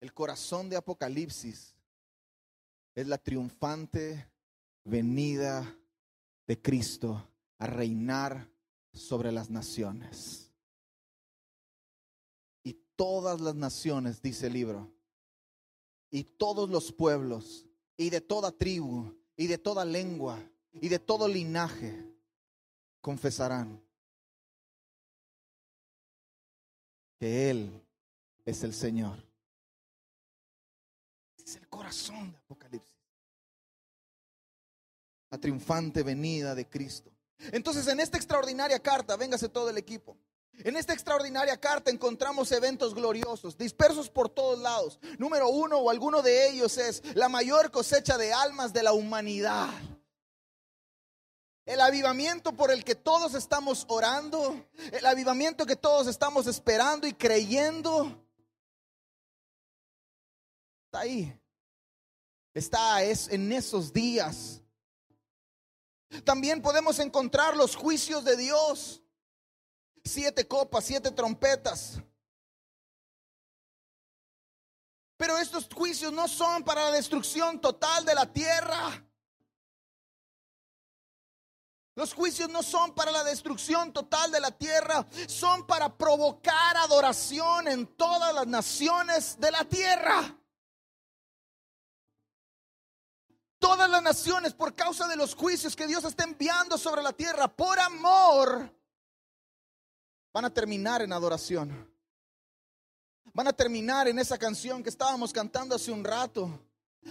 El 0.00 0.12
corazón 0.12 0.68
de 0.68 0.76
Apocalipsis 0.76 1.74
es 2.94 3.06
la 3.06 3.18
triunfante 3.18 4.28
venida 4.86 5.76
de 6.46 6.62
Cristo 6.62 7.28
a 7.58 7.66
reinar 7.66 8.48
sobre 8.92 9.32
las 9.32 9.50
naciones. 9.50 10.52
Y 12.62 12.72
todas 12.94 13.40
las 13.40 13.54
naciones, 13.54 14.22
dice 14.22 14.46
el 14.46 14.54
libro, 14.54 14.90
y 16.10 16.22
todos 16.24 16.70
los 16.70 16.92
pueblos, 16.92 17.66
y 17.96 18.10
de 18.10 18.20
toda 18.20 18.52
tribu, 18.52 19.12
y 19.36 19.48
de 19.48 19.58
toda 19.58 19.84
lengua, 19.84 20.38
y 20.72 20.88
de 20.88 20.98
todo 20.98 21.26
linaje, 21.26 22.14
confesarán 23.00 23.82
que 27.18 27.50
Él 27.50 27.82
es 28.44 28.62
el 28.62 28.72
Señor. 28.72 29.18
Es 31.38 31.56
el 31.56 31.68
corazón 31.68 32.30
de 32.30 32.38
Apocalipsis 32.38 32.95
triunfante 35.38 36.02
venida 36.02 36.54
de 36.54 36.68
Cristo. 36.68 37.10
Entonces, 37.52 37.86
en 37.88 38.00
esta 38.00 38.16
extraordinaria 38.16 38.78
carta, 38.78 39.16
véngase 39.16 39.48
todo 39.48 39.70
el 39.70 39.78
equipo. 39.78 40.16
En 40.64 40.76
esta 40.76 40.94
extraordinaria 40.94 41.58
carta 41.60 41.90
encontramos 41.90 42.50
eventos 42.50 42.94
gloriosos, 42.94 43.58
dispersos 43.58 44.08
por 44.08 44.28
todos 44.28 44.58
lados. 44.58 44.98
Número 45.18 45.48
uno 45.48 45.78
o 45.78 45.90
alguno 45.90 46.22
de 46.22 46.48
ellos 46.48 46.78
es 46.78 47.02
la 47.14 47.28
mayor 47.28 47.70
cosecha 47.70 48.16
de 48.16 48.32
almas 48.32 48.72
de 48.72 48.82
la 48.82 48.92
humanidad. 48.92 49.68
El 51.66 51.80
avivamiento 51.80 52.52
por 52.52 52.70
el 52.70 52.84
que 52.84 52.94
todos 52.94 53.34
estamos 53.34 53.84
orando, 53.88 54.64
el 54.92 55.04
avivamiento 55.04 55.66
que 55.66 55.76
todos 55.76 56.06
estamos 56.06 56.46
esperando 56.46 57.06
y 57.06 57.12
creyendo, 57.12 58.24
está 60.86 61.00
ahí. 61.00 61.38
Está 62.54 63.02
es 63.02 63.28
en 63.28 63.52
esos 63.52 63.92
días 63.92 64.62
también 66.24 66.62
podemos 66.62 66.98
encontrar 66.98 67.56
los 67.56 67.76
juicios 67.76 68.24
de 68.24 68.36
Dios. 68.36 69.02
Siete 70.04 70.46
copas, 70.46 70.84
siete 70.84 71.10
trompetas. 71.10 71.98
Pero 75.16 75.38
estos 75.38 75.68
juicios 75.72 76.12
no 76.12 76.28
son 76.28 76.62
para 76.62 76.84
la 76.84 76.92
destrucción 76.92 77.60
total 77.60 78.04
de 78.04 78.14
la 78.14 78.32
tierra. 78.32 79.02
Los 81.96 82.12
juicios 82.12 82.50
no 82.50 82.62
son 82.62 82.94
para 82.94 83.10
la 83.10 83.24
destrucción 83.24 83.90
total 83.90 84.30
de 84.30 84.38
la 84.38 84.50
tierra, 84.50 85.06
son 85.26 85.66
para 85.66 85.96
provocar 85.96 86.76
adoración 86.76 87.68
en 87.68 87.86
todas 87.96 88.34
las 88.34 88.46
naciones 88.46 89.40
de 89.40 89.50
la 89.50 89.64
tierra. 89.64 90.36
Todas 93.66 93.90
las 93.90 94.00
naciones 94.00 94.54
por 94.54 94.76
causa 94.76 95.08
de 95.08 95.16
los 95.16 95.34
juicios 95.34 95.74
que 95.74 95.88
Dios 95.88 96.04
está 96.04 96.22
enviando 96.22 96.78
sobre 96.78 97.02
la 97.02 97.12
tierra 97.12 97.48
por 97.48 97.76
amor 97.80 98.72
van 100.32 100.44
a 100.44 100.54
terminar 100.54 101.02
en 101.02 101.12
adoración. 101.12 101.92
Van 103.34 103.48
a 103.48 103.52
terminar 103.52 104.06
en 104.06 104.20
esa 104.20 104.38
canción 104.38 104.84
que 104.84 104.88
estábamos 104.88 105.32
cantando 105.32 105.74
hace 105.74 105.90
un 105.90 106.04
rato. 106.04 106.48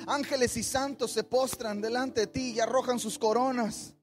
Ángeles 0.08 0.56
y 0.56 0.64
santos 0.64 1.12
se 1.12 1.26
postran 1.26 1.82
delante 1.82 2.22
de 2.22 2.28
ti 2.28 2.52
y 2.52 2.62
arrojan 2.62 3.00
sus 3.00 3.20
coronas 3.20 3.94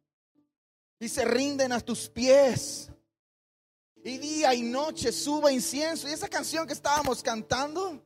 y 0.98 1.08
se 1.08 1.24
rinden 1.24 1.72
a 1.72 1.80
tus 1.80 2.06
pies. 2.10 2.90
Y 4.04 4.18
día 4.18 4.52
y 4.52 4.60
noche 4.60 5.10
suba 5.10 5.50
incienso. 5.50 6.06
Y 6.06 6.12
esa 6.12 6.28
canción 6.28 6.66
que 6.66 6.74
estábamos 6.74 7.22
cantando 7.22 8.04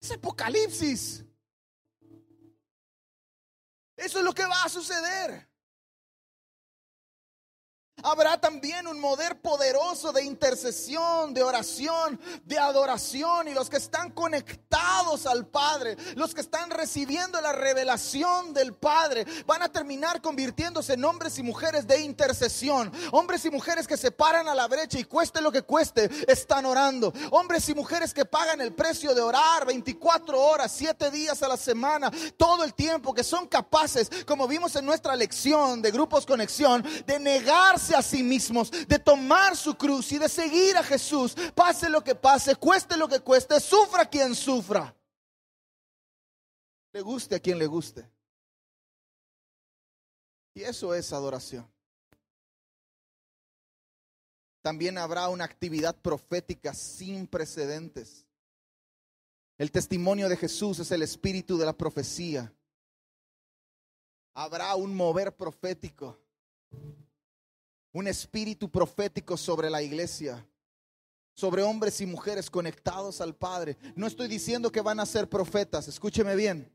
es 0.00 0.10
Apocalipsis. 0.10 1.24
Eso 4.02 4.18
es 4.18 4.24
lo 4.24 4.32
que 4.32 4.44
va 4.44 4.62
a 4.64 4.68
suceder. 4.68 5.51
Habrá 8.02 8.40
también 8.40 8.86
un 8.86 9.00
mover 9.00 9.40
poderoso 9.40 10.12
de 10.12 10.24
intercesión, 10.24 11.32
de 11.34 11.42
oración, 11.42 12.20
de 12.44 12.58
adoración. 12.58 13.48
Y 13.48 13.54
los 13.54 13.70
que 13.70 13.76
están 13.76 14.10
conectados 14.10 15.26
al 15.26 15.46
Padre, 15.46 15.96
los 16.16 16.34
que 16.34 16.40
están 16.40 16.70
recibiendo 16.70 17.40
la 17.40 17.52
revelación 17.52 18.52
del 18.54 18.74
Padre, 18.74 19.26
van 19.46 19.62
a 19.62 19.70
terminar 19.70 20.20
convirtiéndose 20.20 20.94
en 20.94 21.04
hombres 21.04 21.38
y 21.38 21.42
mujeres 21.42 21.86
de 21.86 22.00
intercesión. 22.00 22.92
Hombres 23.12 23.44
y 23.44 23.50
mujeres 23.50 23.86
que 23.86 23.96
se 23.96 24.10
paran 24.10 24.48
a 24.48 24.54
la 24.54 24.66
brecha 24.68 24.98
y 24.98 25.04
cueste 25.04 25.40
lo 25.40 25.52
que 25.52 25.62
cueste, 25.62 26.10
están 26.26 26.66
orando. 26.66 27.12
Hombres 27.30 27.68
y 27.68 27.74
mujeres 27.74 28.12
que 28.12 28.24
pagan 28.24 28.60
el 28.60 28.72
precio 28.72 29.14
de 29.14 29.20
orar 29.20 29.66
24 29.66 30.40
horas, 30.40 30.72
7 30.74 31.10
días 31.10 31.42
a 31.42 31.48
la 31.48 31.56
semana, 31.56 32.10
todo 32.36 32.64
el 32.64 32.74
tiempo, 32.74 33.14
que 33.14 33.24
son 33.24 33.46
capaces, 33.46 34.10
como 34.26 34.48
vimos 34.48 34.74
en 34.76 34.84
nuestra 34.84 35.14
lección 35.16 35.82
de 35.82 35.90
grupos 35.90 36.26
conexión, 36.26 36.84
de 37.06 37.18
negarse 37.18 37.91
a 37.94 38.02
sí 38.02 38.22
mismos, 38.22 38.70
de 38.70 38.98
tomar 38.98 39.56
su 39.56 39.74
cruz 39.74 40.12
y 40.12 40.18
de 40.18 40.28
seguir 40.28 40.76
a 40.76 40.82
Jesús, 40.82 41.34
pase 41.54 41.88
lo 41.88 42.02
que 42.02 42.14
pase, 42.14 42.56
cueste 42.56 42.96
lo 42.96 43.08
que 43.08 43.20
cueste, 43.20 43.60
sufra 43.60 44.06
quien 44.06 44.34
sufra. 44.34 44.94
Le 46.92 47.00
guste 47.00 47.36
a 47.36 47.40
quien 47.40 47.58
le 47.58 47.66
guste. 47.66 48.08
Y 50.54 50.62
eso 50.62 50.94
es 50.94 51.12
adoración. 51.12 51.66
También 54.60 54.96
habrá 54.98 55.28
una 55.28 55.44
actividad 55.44 55.96
profética 55.96 56.72
sin 56.72 57.26
precedentes. 57.26 58.24
El 59.58 59.70
testimonio 59.70 60.28
de 60.28 60.36
Jesús 60.36 60.78
es 60.78 60.90
el 60.92 61.02
espíritu 61.02 61.58
de 61.58 61.66
la 61.66 61.72
profecía. 61.72 62.52
Habrá 64.34 64.74
un 64.76 64.94
mover 64.94 65.34
profético 65.34 66.18
un 67.92 68.06
espíritu 68.06 68.70
profético 68.70 69.36
sobre 69.36 69.70
la 69.70 69.82
iglesia, 69.82 70.46
sobre 71.34 71.62
hombres 71.62 72.00
y 72.00 72.06
mujeres 72.06 72.50
conectados 72.50 73.20
al 73.20 73.34
Padre. 73.34 73.76
No 73.94 74.06
estoy 74.06 74.28
diciendo 74.28 74.72
que 74.72 74.80
van 74.80 75.00
a 75.00 75.06
ser 75.06 75.28
profetas, 75.28 75.88
escúcheme 75.88 76.34
bien. 76.34 76.72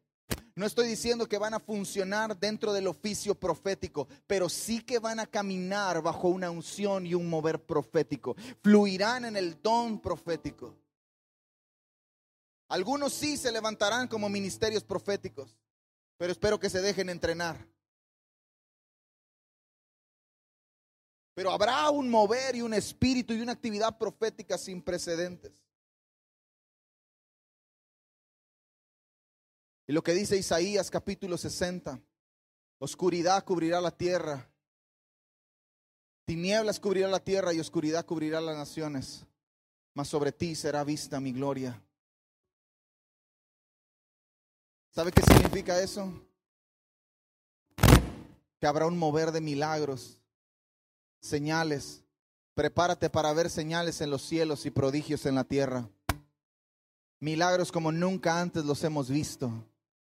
No 0.56 0.66
estoy 0.66 0.88
diciendo 0.88 1.28
que 1.28 1.38
van 1.38 1.54
a 1.54 1.60
funcionar 1.60 2.38
dentro 2.38 2.74
del 2.74 2.88
oficio 2.88 3.36
profético, 3.36 4.08
pero 4.26 4.50
sí 4.50 4.82
que 4.82 4.98
van 4.98 5.20
a 5.20 5.28
caminar 5.28 6.02
bajo 6.02 6.30
una 6.30 6.50
unción 6.50 7.06
y 7.06 7.14
un 7.14 7.30
mover 7.30 7.64
profético. 7.64 8.36
Fluirán 8.64 9.26
en 9.26 9.38
el 9.38 9.62
don 9.62 10.00
profético. 10.00 10.76
Algunos 12.70 13.14
sí 13.14 13.38
se 13.38 13.52
levantarán 13.52 14.08
como 14.08 14.30
ministerios 14.30 14.84
proféticos, 14.84 15.56
pero 16.18 16.32
espero 16.32 16.60
que 16.60 16.70
se 16.70 16.82
dejen 16.82 17.10
entrenar. 17.10 17.66
Pero 21.38 21.52
habrá 21.52 21.92
un 21.92 22.10
mover 22.10 22.56
y 22.56 22.64
un 22.64 22.74
espíritu 22.74 23.32
y 23.32 23.42
una 23.42 23.52
actividad 23.52 23.96
profética 23.96 24.58
sin 24.58 24.82
precedentes. 24.82 25.64
Y 29.86 29.94
lo 29.94 30.02
que 30.02 30.14
dice 30.14 30.36
Isaías 30.36 30.90
capítulo 30.90 31.38
60, 31.38 32.02
oscuridad 32.80 33.46
cubrirá 33.46 33.80
la 33.80 33.92
tierra, 33.92 34.50
tinieblas 36.26 36.80
cubrirá 36.80 37.08
la 37.08 37.24
tierra 37.24 37.54
y 37.54 37.60
oscuridad 37.60 38.04
cubrirá 38.04 38.42
las 38.42 38.58
naciones, 38.58 39.24
mas 39.94 40.08
sobre 40.08 40.32
ti 40.32 40.56
será 40.56 40.84
vista 40.84 41.20
mi 41.20 41.34
gloria. 41.34 41.80
¿Sabe 44.90 45.12
qué 45.12 45.22
significa 45.22 45.80
eso? 45.80 46.12
Que 48.60 48.66
habrá 48.66 48.88
un 48.88 48.98
mover 48.98 49.32
de 49.32 49.40
milagros 49.40 50.20
señales. 51.28 52.04
Prepárate 52.56 53.10
para 53.10 53.34
ver 53.34 53.50
señales 53.50 54.02
en 54.02 54.10
los 54.10 54.24
cielos 54.24 54.66
y 54.66 54.72
prodigios 54.72 55.26
en 55.26 55.36
la 55.36 55.44
tierra. 55.44 55.88
Milagros 57.20 57.72
como 57.72 57.92
nunca 57.92 58.42
antes 58.42 58.66
los 58.66 58.84
hemos 58.84 59.10
visto. 59.10 59.52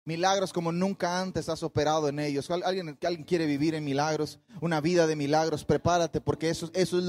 Milagros 0.04 0.52
como 0.52 0.72
nunca 0.72 1.20
antes 1.20 1.48
has 1.48 1.62
operado 1.62 2.08
en 2.08 2.18
ellos. 2.18 2.50
¿Alguien, 2.50 2.98
alguien 3.04 3.22
quiere 3.22 3.46
vivir 3.46 3.76
en 3.76 3.84
milagros? 3.84 4.40
Una 4.60 4.80
vida 4.80 5.06
de 5.06 5.14
milagros. 5.14 5.64
Prepárate 5.64 6.20
porque 6.20 6.50
eso, 6.50 6.70
eso 6.74 6.98
es 6.98 7.04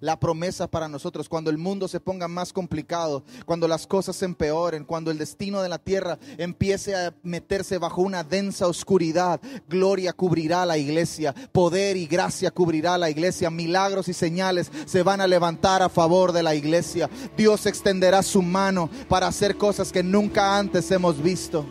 la 0.00 0.18
promesa 0.18 0.66
para 0.66 0.88
nosotros. 0.88 1.28
Cuando 1.28 1.50
el 1.50 1.58
mundo 1.58 1.86
se 1.86 2.00
ponga 2.00 2.28
más 2.28 2.54
complicado, 2.54 3.24
cuando 3.44 3.68
las 3.68 3.86
cosas 3.86 4.16
se 4.16 4.24
empeoren, 4.24 4.86
cuando 4.86 5.10
el 5.10 5.18
destino 5.18 5.60
de 5.60 5.68
la 5.68 5.76
tierra 5.76 6.18
empiece 6.38 6.96
a 6.96 7.14
meterse 7.22 7.76
bajo 7.76 8.00
una 8.00 8.24
densa 8.24 8.68
oscuridad, 8.68 9.38
gloria 9.68 10.14
cubrirá 10.14 10.64
la 10.64 10.78
iglesia. 10.78 11.34
Poder 11.52 11.98
y 11.98 12.06
gracia 12.06 12.50
cubrirá 12.50 12.96
la 12.96 13.10
iglesia. 13.10 13.50
Milagros 13.50 14.08
y 14.08 14.14
señales 14.14 14.72
se 14.86 15.02
van 15.02 15.20
a 15.20 15.26
levantar 15.26 15.82
a 15.82 15.90
favor 15.90 16.32
de 16.32 16.42
la 16.42 16.54
iglesia. 16.54 17.10
Dios 17.36 17.66
extenderá 17.66 18.22
su 18.22 18.40
mano 18.40 18.88
para 19.10 19.26
hacer 19.26 19.56
cosas 19.56 19.92
que 19.92 20.02
nunca 20.02 20.56
antes 20.56 20.90
hemos 20.90 21.22
visto. 21.22 21.66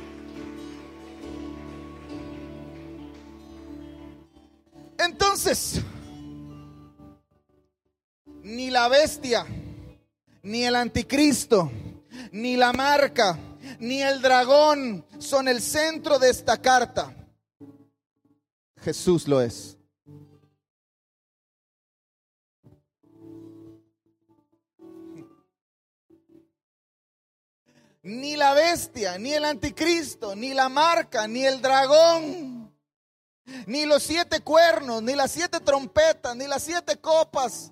Ni 8.44 8.70
la 8.70 8.90
bestia, 8.90 9.46
ni 10.44 10.66
el 10.66 10.76
anticristo, 10.76 11.72
ni 12.34 12.58
la 12.58 12.74
marca, 12.74 13.40
ni 13.80 14.02
el 14.02 14.22
dragón 14.22 15.06
son 15.18 15.48
el 15.48 15.62
centro 15.62 16.20
de 16.20 16.30
esta 16.30 16.58
carta. 16.58 17.16
Jesús 18.82 19.30
lo 19.30 19.42
es. 19.42 19.78
Ni 28.04 28.36
la 28.36 28.54
bestia, 28.54 29.18
ni 29.18 29.32
el 29.32 29.46
anticristo, 29.46 30.36
ni 30.36 30.54
la 30.54 30.68
marca, 30.68 31.30
ni 31.30 31.46
el 31.46 31.62
dragón 31.62 32.59
ni 33.66 33.86
los 33.86 34.04
siete 34.04 34.42
cuernos, 34.42 35.02
ni 35.04 35.16
las 35.16 35.32
siete 35.32 35.60
trompetas, 35.60 36.36
ni 36.36 36.48
las 36.48 36.64
siete 36.64 36.98
copas, 36.98 37.72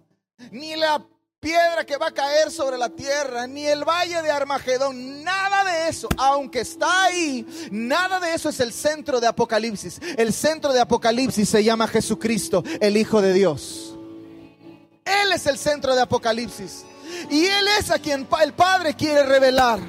ni 0.51 0.75
la 0.75 1.05
piedra 1.39 1.85
que 1.85 1.97
va 1.97 2.07
a 2.07 2.13
caer 2.13 2.51
sobre 2.51 2.77
la 2.77 2.89
tierra, 2.89 3.47
ni 3.47 3.65
el 3.65 3.83
valle 3.83 4.21
de 4.21 4.31
Armagedón, 4.31 5.23
nada 5.23 5.63
de 5.63 5.89
eso, 5.89 6.09
aunque 6.17 6.61
está 6.61 7.05
ahí, 7.05 7.45
nada 7.71 8.19
de 8.19 8.33
eso 8.33 8.49
es 8.49 8.59
el 8.59 8.73
centro 8.73 9.19
de 9.19 9.27
Apocalipsis. 9.27 9.99
El 10.17 10.33
centro 10.33 10.73
de 10.73 10.81
Apocalipsis 10.81 11.47
se 11.47 11.63
llama 11.63 11.87
Jesucristo, 11.87 12.63
el 12.81 12.97
Hijo 12.97 13.21
de 13.21 13.33
Dios. 13.33 13.95
Él 15.05 15.31
es 15.31 15.45
el 15.45 15.57
centro 15.57 15.95
de 15.95 16.01
Apocalipsis. 16.01 16.83
Y 17.29 17.45
Él 17.45 17.65
es 17.79 17.89
a 17.91 17.99
quien 17.99 18.27
el 18.41 18.53
Padre 18.53 18.93
quiere 18.93 19.23
revelar. 19.23 19.79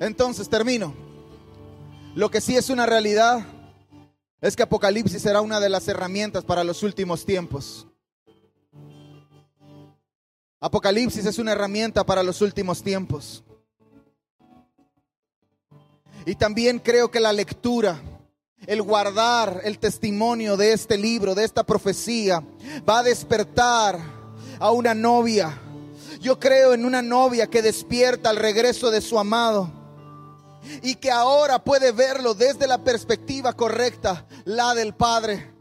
Entonces 0.00 0.48
termino. 0.48 0.94
Lo 2.14 2.30
que 2.30 2.40
sí 2.40 2.56
es 2.56 2.70
una 2.70 2.86
realidad 2.86 3.44
es 4.40 4.54
que 4.54 4.62
Apocalipsis 4.62 5.22
será 5.22 5.40
una 5.40 5.58
de 5.58 5.68
las 5.68 5.88
herramientas 5.88 6.44
para 6.44 6.62
los 6.62 6.82
últimos 6.82 7.24
tiempos. 7.24 7.86
Apocalipsis 10.60 11.24
es 11.26 11.38
una 11.38 11.52
herramienta 11.52 12.04
para 12.04 12.22
los 12.22 12.40
últimos 12.40 12.82
tiempos. 12.82 13.42
Y 16.26 16.34
también 16.34 16.78
creo 16.78 17.10
que 17.10 17.20
la 17.20 17.32
lectura, 17.32 18.00
el 18.66 18.82
guardar 18.82 19.60
el 19.64 19.78
testimonio 19.78 20.56
de 20.56 20.72
este 20.72 20.96
libro, 20.98 21.34
de 21.34 21.44
esta 21.44 21.64
profecía, 21.64 22.42
va 22.88 22.98
a 22.98 23.02
despertar 23.04 23.98
a 24.58 24.70
una 24.70 24.94
novia. 24.94 25.56
Yo 26.20 26.38
creo 26.38 26.74
en 26.74 26.84
una 26.84 27.02
novia 27.02 27.46
que 27.46 27.62
despierta 27.62 28.30
al 28.30 28.36
regreso 28.36 28.90
de 28.90 29.00
su 29.00 29.18
amado 29.18 29.77
y 30.82 30.96
que 30.96 31.10
ahora 31.10 31.58
puede 31.58 31.92
verlo 31.92 32.34
desde 32.34 32.66
la 32.66 32.78
perspectiva 32.78 33.52
correcta, 33.52 34.26
la 34.44 34.74
del 34.74 34.94
Padre. 34.94 35.57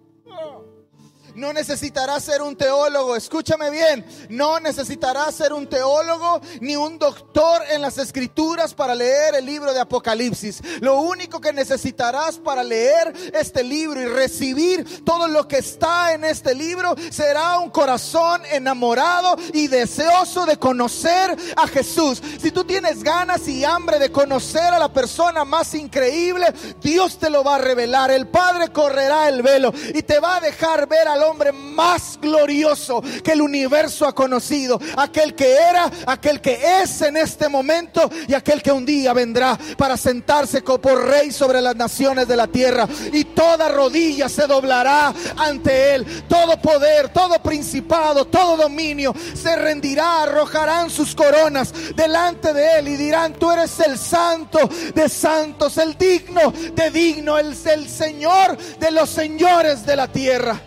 No 1.38 1.53
necesitarás 1.53 2.23
ser 2.23 2.41
un 2.41 2.55
teólogo, 2.55 3.15
escúchame 3.15 3.69
bien, 3.69 4.03
no 4.27 4.59
necesitarás 4.59 5.35
ser 5.35 5.53
un 5.53 5.67
teólogo 5.67 6.41
ni 6.61 6.75
un 6.75 6.97
doctor 6.97 7.61
en 7.69 7.79
las 7.79 7.99
escrituras 7.99 8.73
para 8.73 8.95
leer 8.95 9.35
el 9.35 9.45
libro 9.45 9.71
de 9.71 9.79
Apocalipsis. 9.79 10.63
Lo 10.81 11.01
único 11.01 11.39
que 11.39 11.53
necesitarás 11.53 12.39
para 12.39 12.63
leer 12.63 13.13
este 13.35 13.63
libro 13.63 14.01
y 14.01 14.07
recibir 14.07 15.05
todo 15.05 15.27
lo 15.27 15.47
que 15.47 15.57
está 15.57 16.13
en 16.13 16.23
este 16.23 16.55
libro 16.55 16.95
será 17.11 17.59
un 17.59 17.69
corazón 17.69 18.41
enamorado 18.49 19.35
y 19.53 19.67
deseoso 19.67 20.47
de 20.47 20.57
conocer 20.57 21.38
a 21.55 21.67
Jesús. 21.67 22.19
Si 22.41 22.49
tú 22.49 22.63
tienes 22.63 23.03
ganas 23.03 23.47
y 23.47 23.63
hambre 23.63 23.99
de 23.99 24.11
conocer 24.11 24.73
a 24.73 24.79
la 24.79 24.91
persona 24.91 25.45
más 25.45 25.75
increíble, 25.75 26.47
Dios 26.81 27.19
te 27.19 27.29
lo 27.29 27.43
va 27.43 27.57
a 27.57 27.59
revelar. 27.59 28.09
El 28.09 28.27
Padre 28.27 28.69
correrá 28.69 29.29
el 29.29 29.43
velo 29.43 29.71
y 29.93 30.01
te 30.01 30.19
va 30.19 30.38
a 30.38 30.41
dejar 30.41 30.88
ver 30.88 31.07
al 31.07 31.26
hombre 31.30 31.51
más 31.51 32.19
glorioso 32.21 33.01
que 33.23 33.34
el 33.34 33.41
universo 33.41 34.05
ha 34.07 34.15
conocido. 34.15 34.80
Aquel 34.97 35.36
que 35.36 35.55
era, 35.55 35.89
aquel 36.05 36.41
que 36.41 36.59
es 36.82 37.01
en 37.01 37.17
este 37.17 37.49
momento 37.49 38.09
y 38.28 38.34
aquel 38.34 38.61
que 38.61 38.71
un 38.71 38.86
día 38.86 39.13
vendrá 39.13 39.57
para 39.78 39.97
sentarse 39.97 40.61
por 40.61 41.07
rey 41.07 41.32
sobre 41.32 41.61
las 41.61 41.75
naciones 41.75 42.28
de 42.28 42.36
la 42.36 42.47
tierra. 42.47 42.88
Y 43.13 43.25
toda 43.25 43.69
rodilla 43.69 44.30
se 44.30 44.47
doblará 44.47 45.13
ante 45.38 45.95
él. 45.95 46.05
Todo 46.28 46.59
poder, 46.61 47.09
todo 47.09 47.41
principado, 47.41 48.25
todo 48.25 48.57
dominio 48.57 49.13
se 49.34 49.55
rendirá, 49.55 50.23
arrojarán 50.23 50.89
sus 50.89 51.15
coronas 51.15 51.73
delante 51.95 52.53
de 52.53 52.80
él 52.80 52.88
y 52.89 52.97
dirán, 52.97 53.34
tú 53.34 53.51
eres 53.51 53.80
el 53.80 53.97
santo 53.97 54.69
de 54.93 55.09
santos, 55.09 55.78
el 55.78 55.97
digno 55.97 56.53
de 56.73 56.91
digno, 56.91 57.38
el, 57.38 57.55
el 57.65 57.89
Señor 57.89 58.57
de 58.80 58.91
los 58.91 59.09
señores 59.09 59.86
de 59.86 59.95
la 59.95 60.07
tierra. 60.07 60.61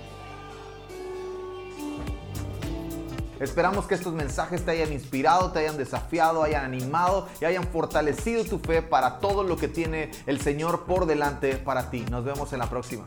Esperamos 3.41 3.86
que 3.86 3.95
estos 3.95 4.12
mensajes 4.12 4.64
te 4.64 4.70
hayan 4.70 4.93
inspirado, 4.93 5.51
te 5.51 5.61
hayan 5.61 5.78
desafiado, 5.78 6.43
hayan 6.43 6.62
animado 6.62 7.26
y 7.41 7.47
hayan 7.47 7.64
fortalecido 7.64 8.45
tu 8.45 8.59
fe 8.59 8.82
para 8.82 9.18
todo 9.18 9.43
lo 9.45 9.57
que 9.57 9.66
tiene 9.66 10.11
el 10.26 10.41
Señor 10.41 10.84
por 10.84 11.07
delante 11.07 11.57
para 11.57 11.91
ti. 11.91 12.05
Nos 12.11 12.22
vemos 12.22 12.53
en 12.53 12.59
la 12.59 12.68
próxima. 12.68 13.07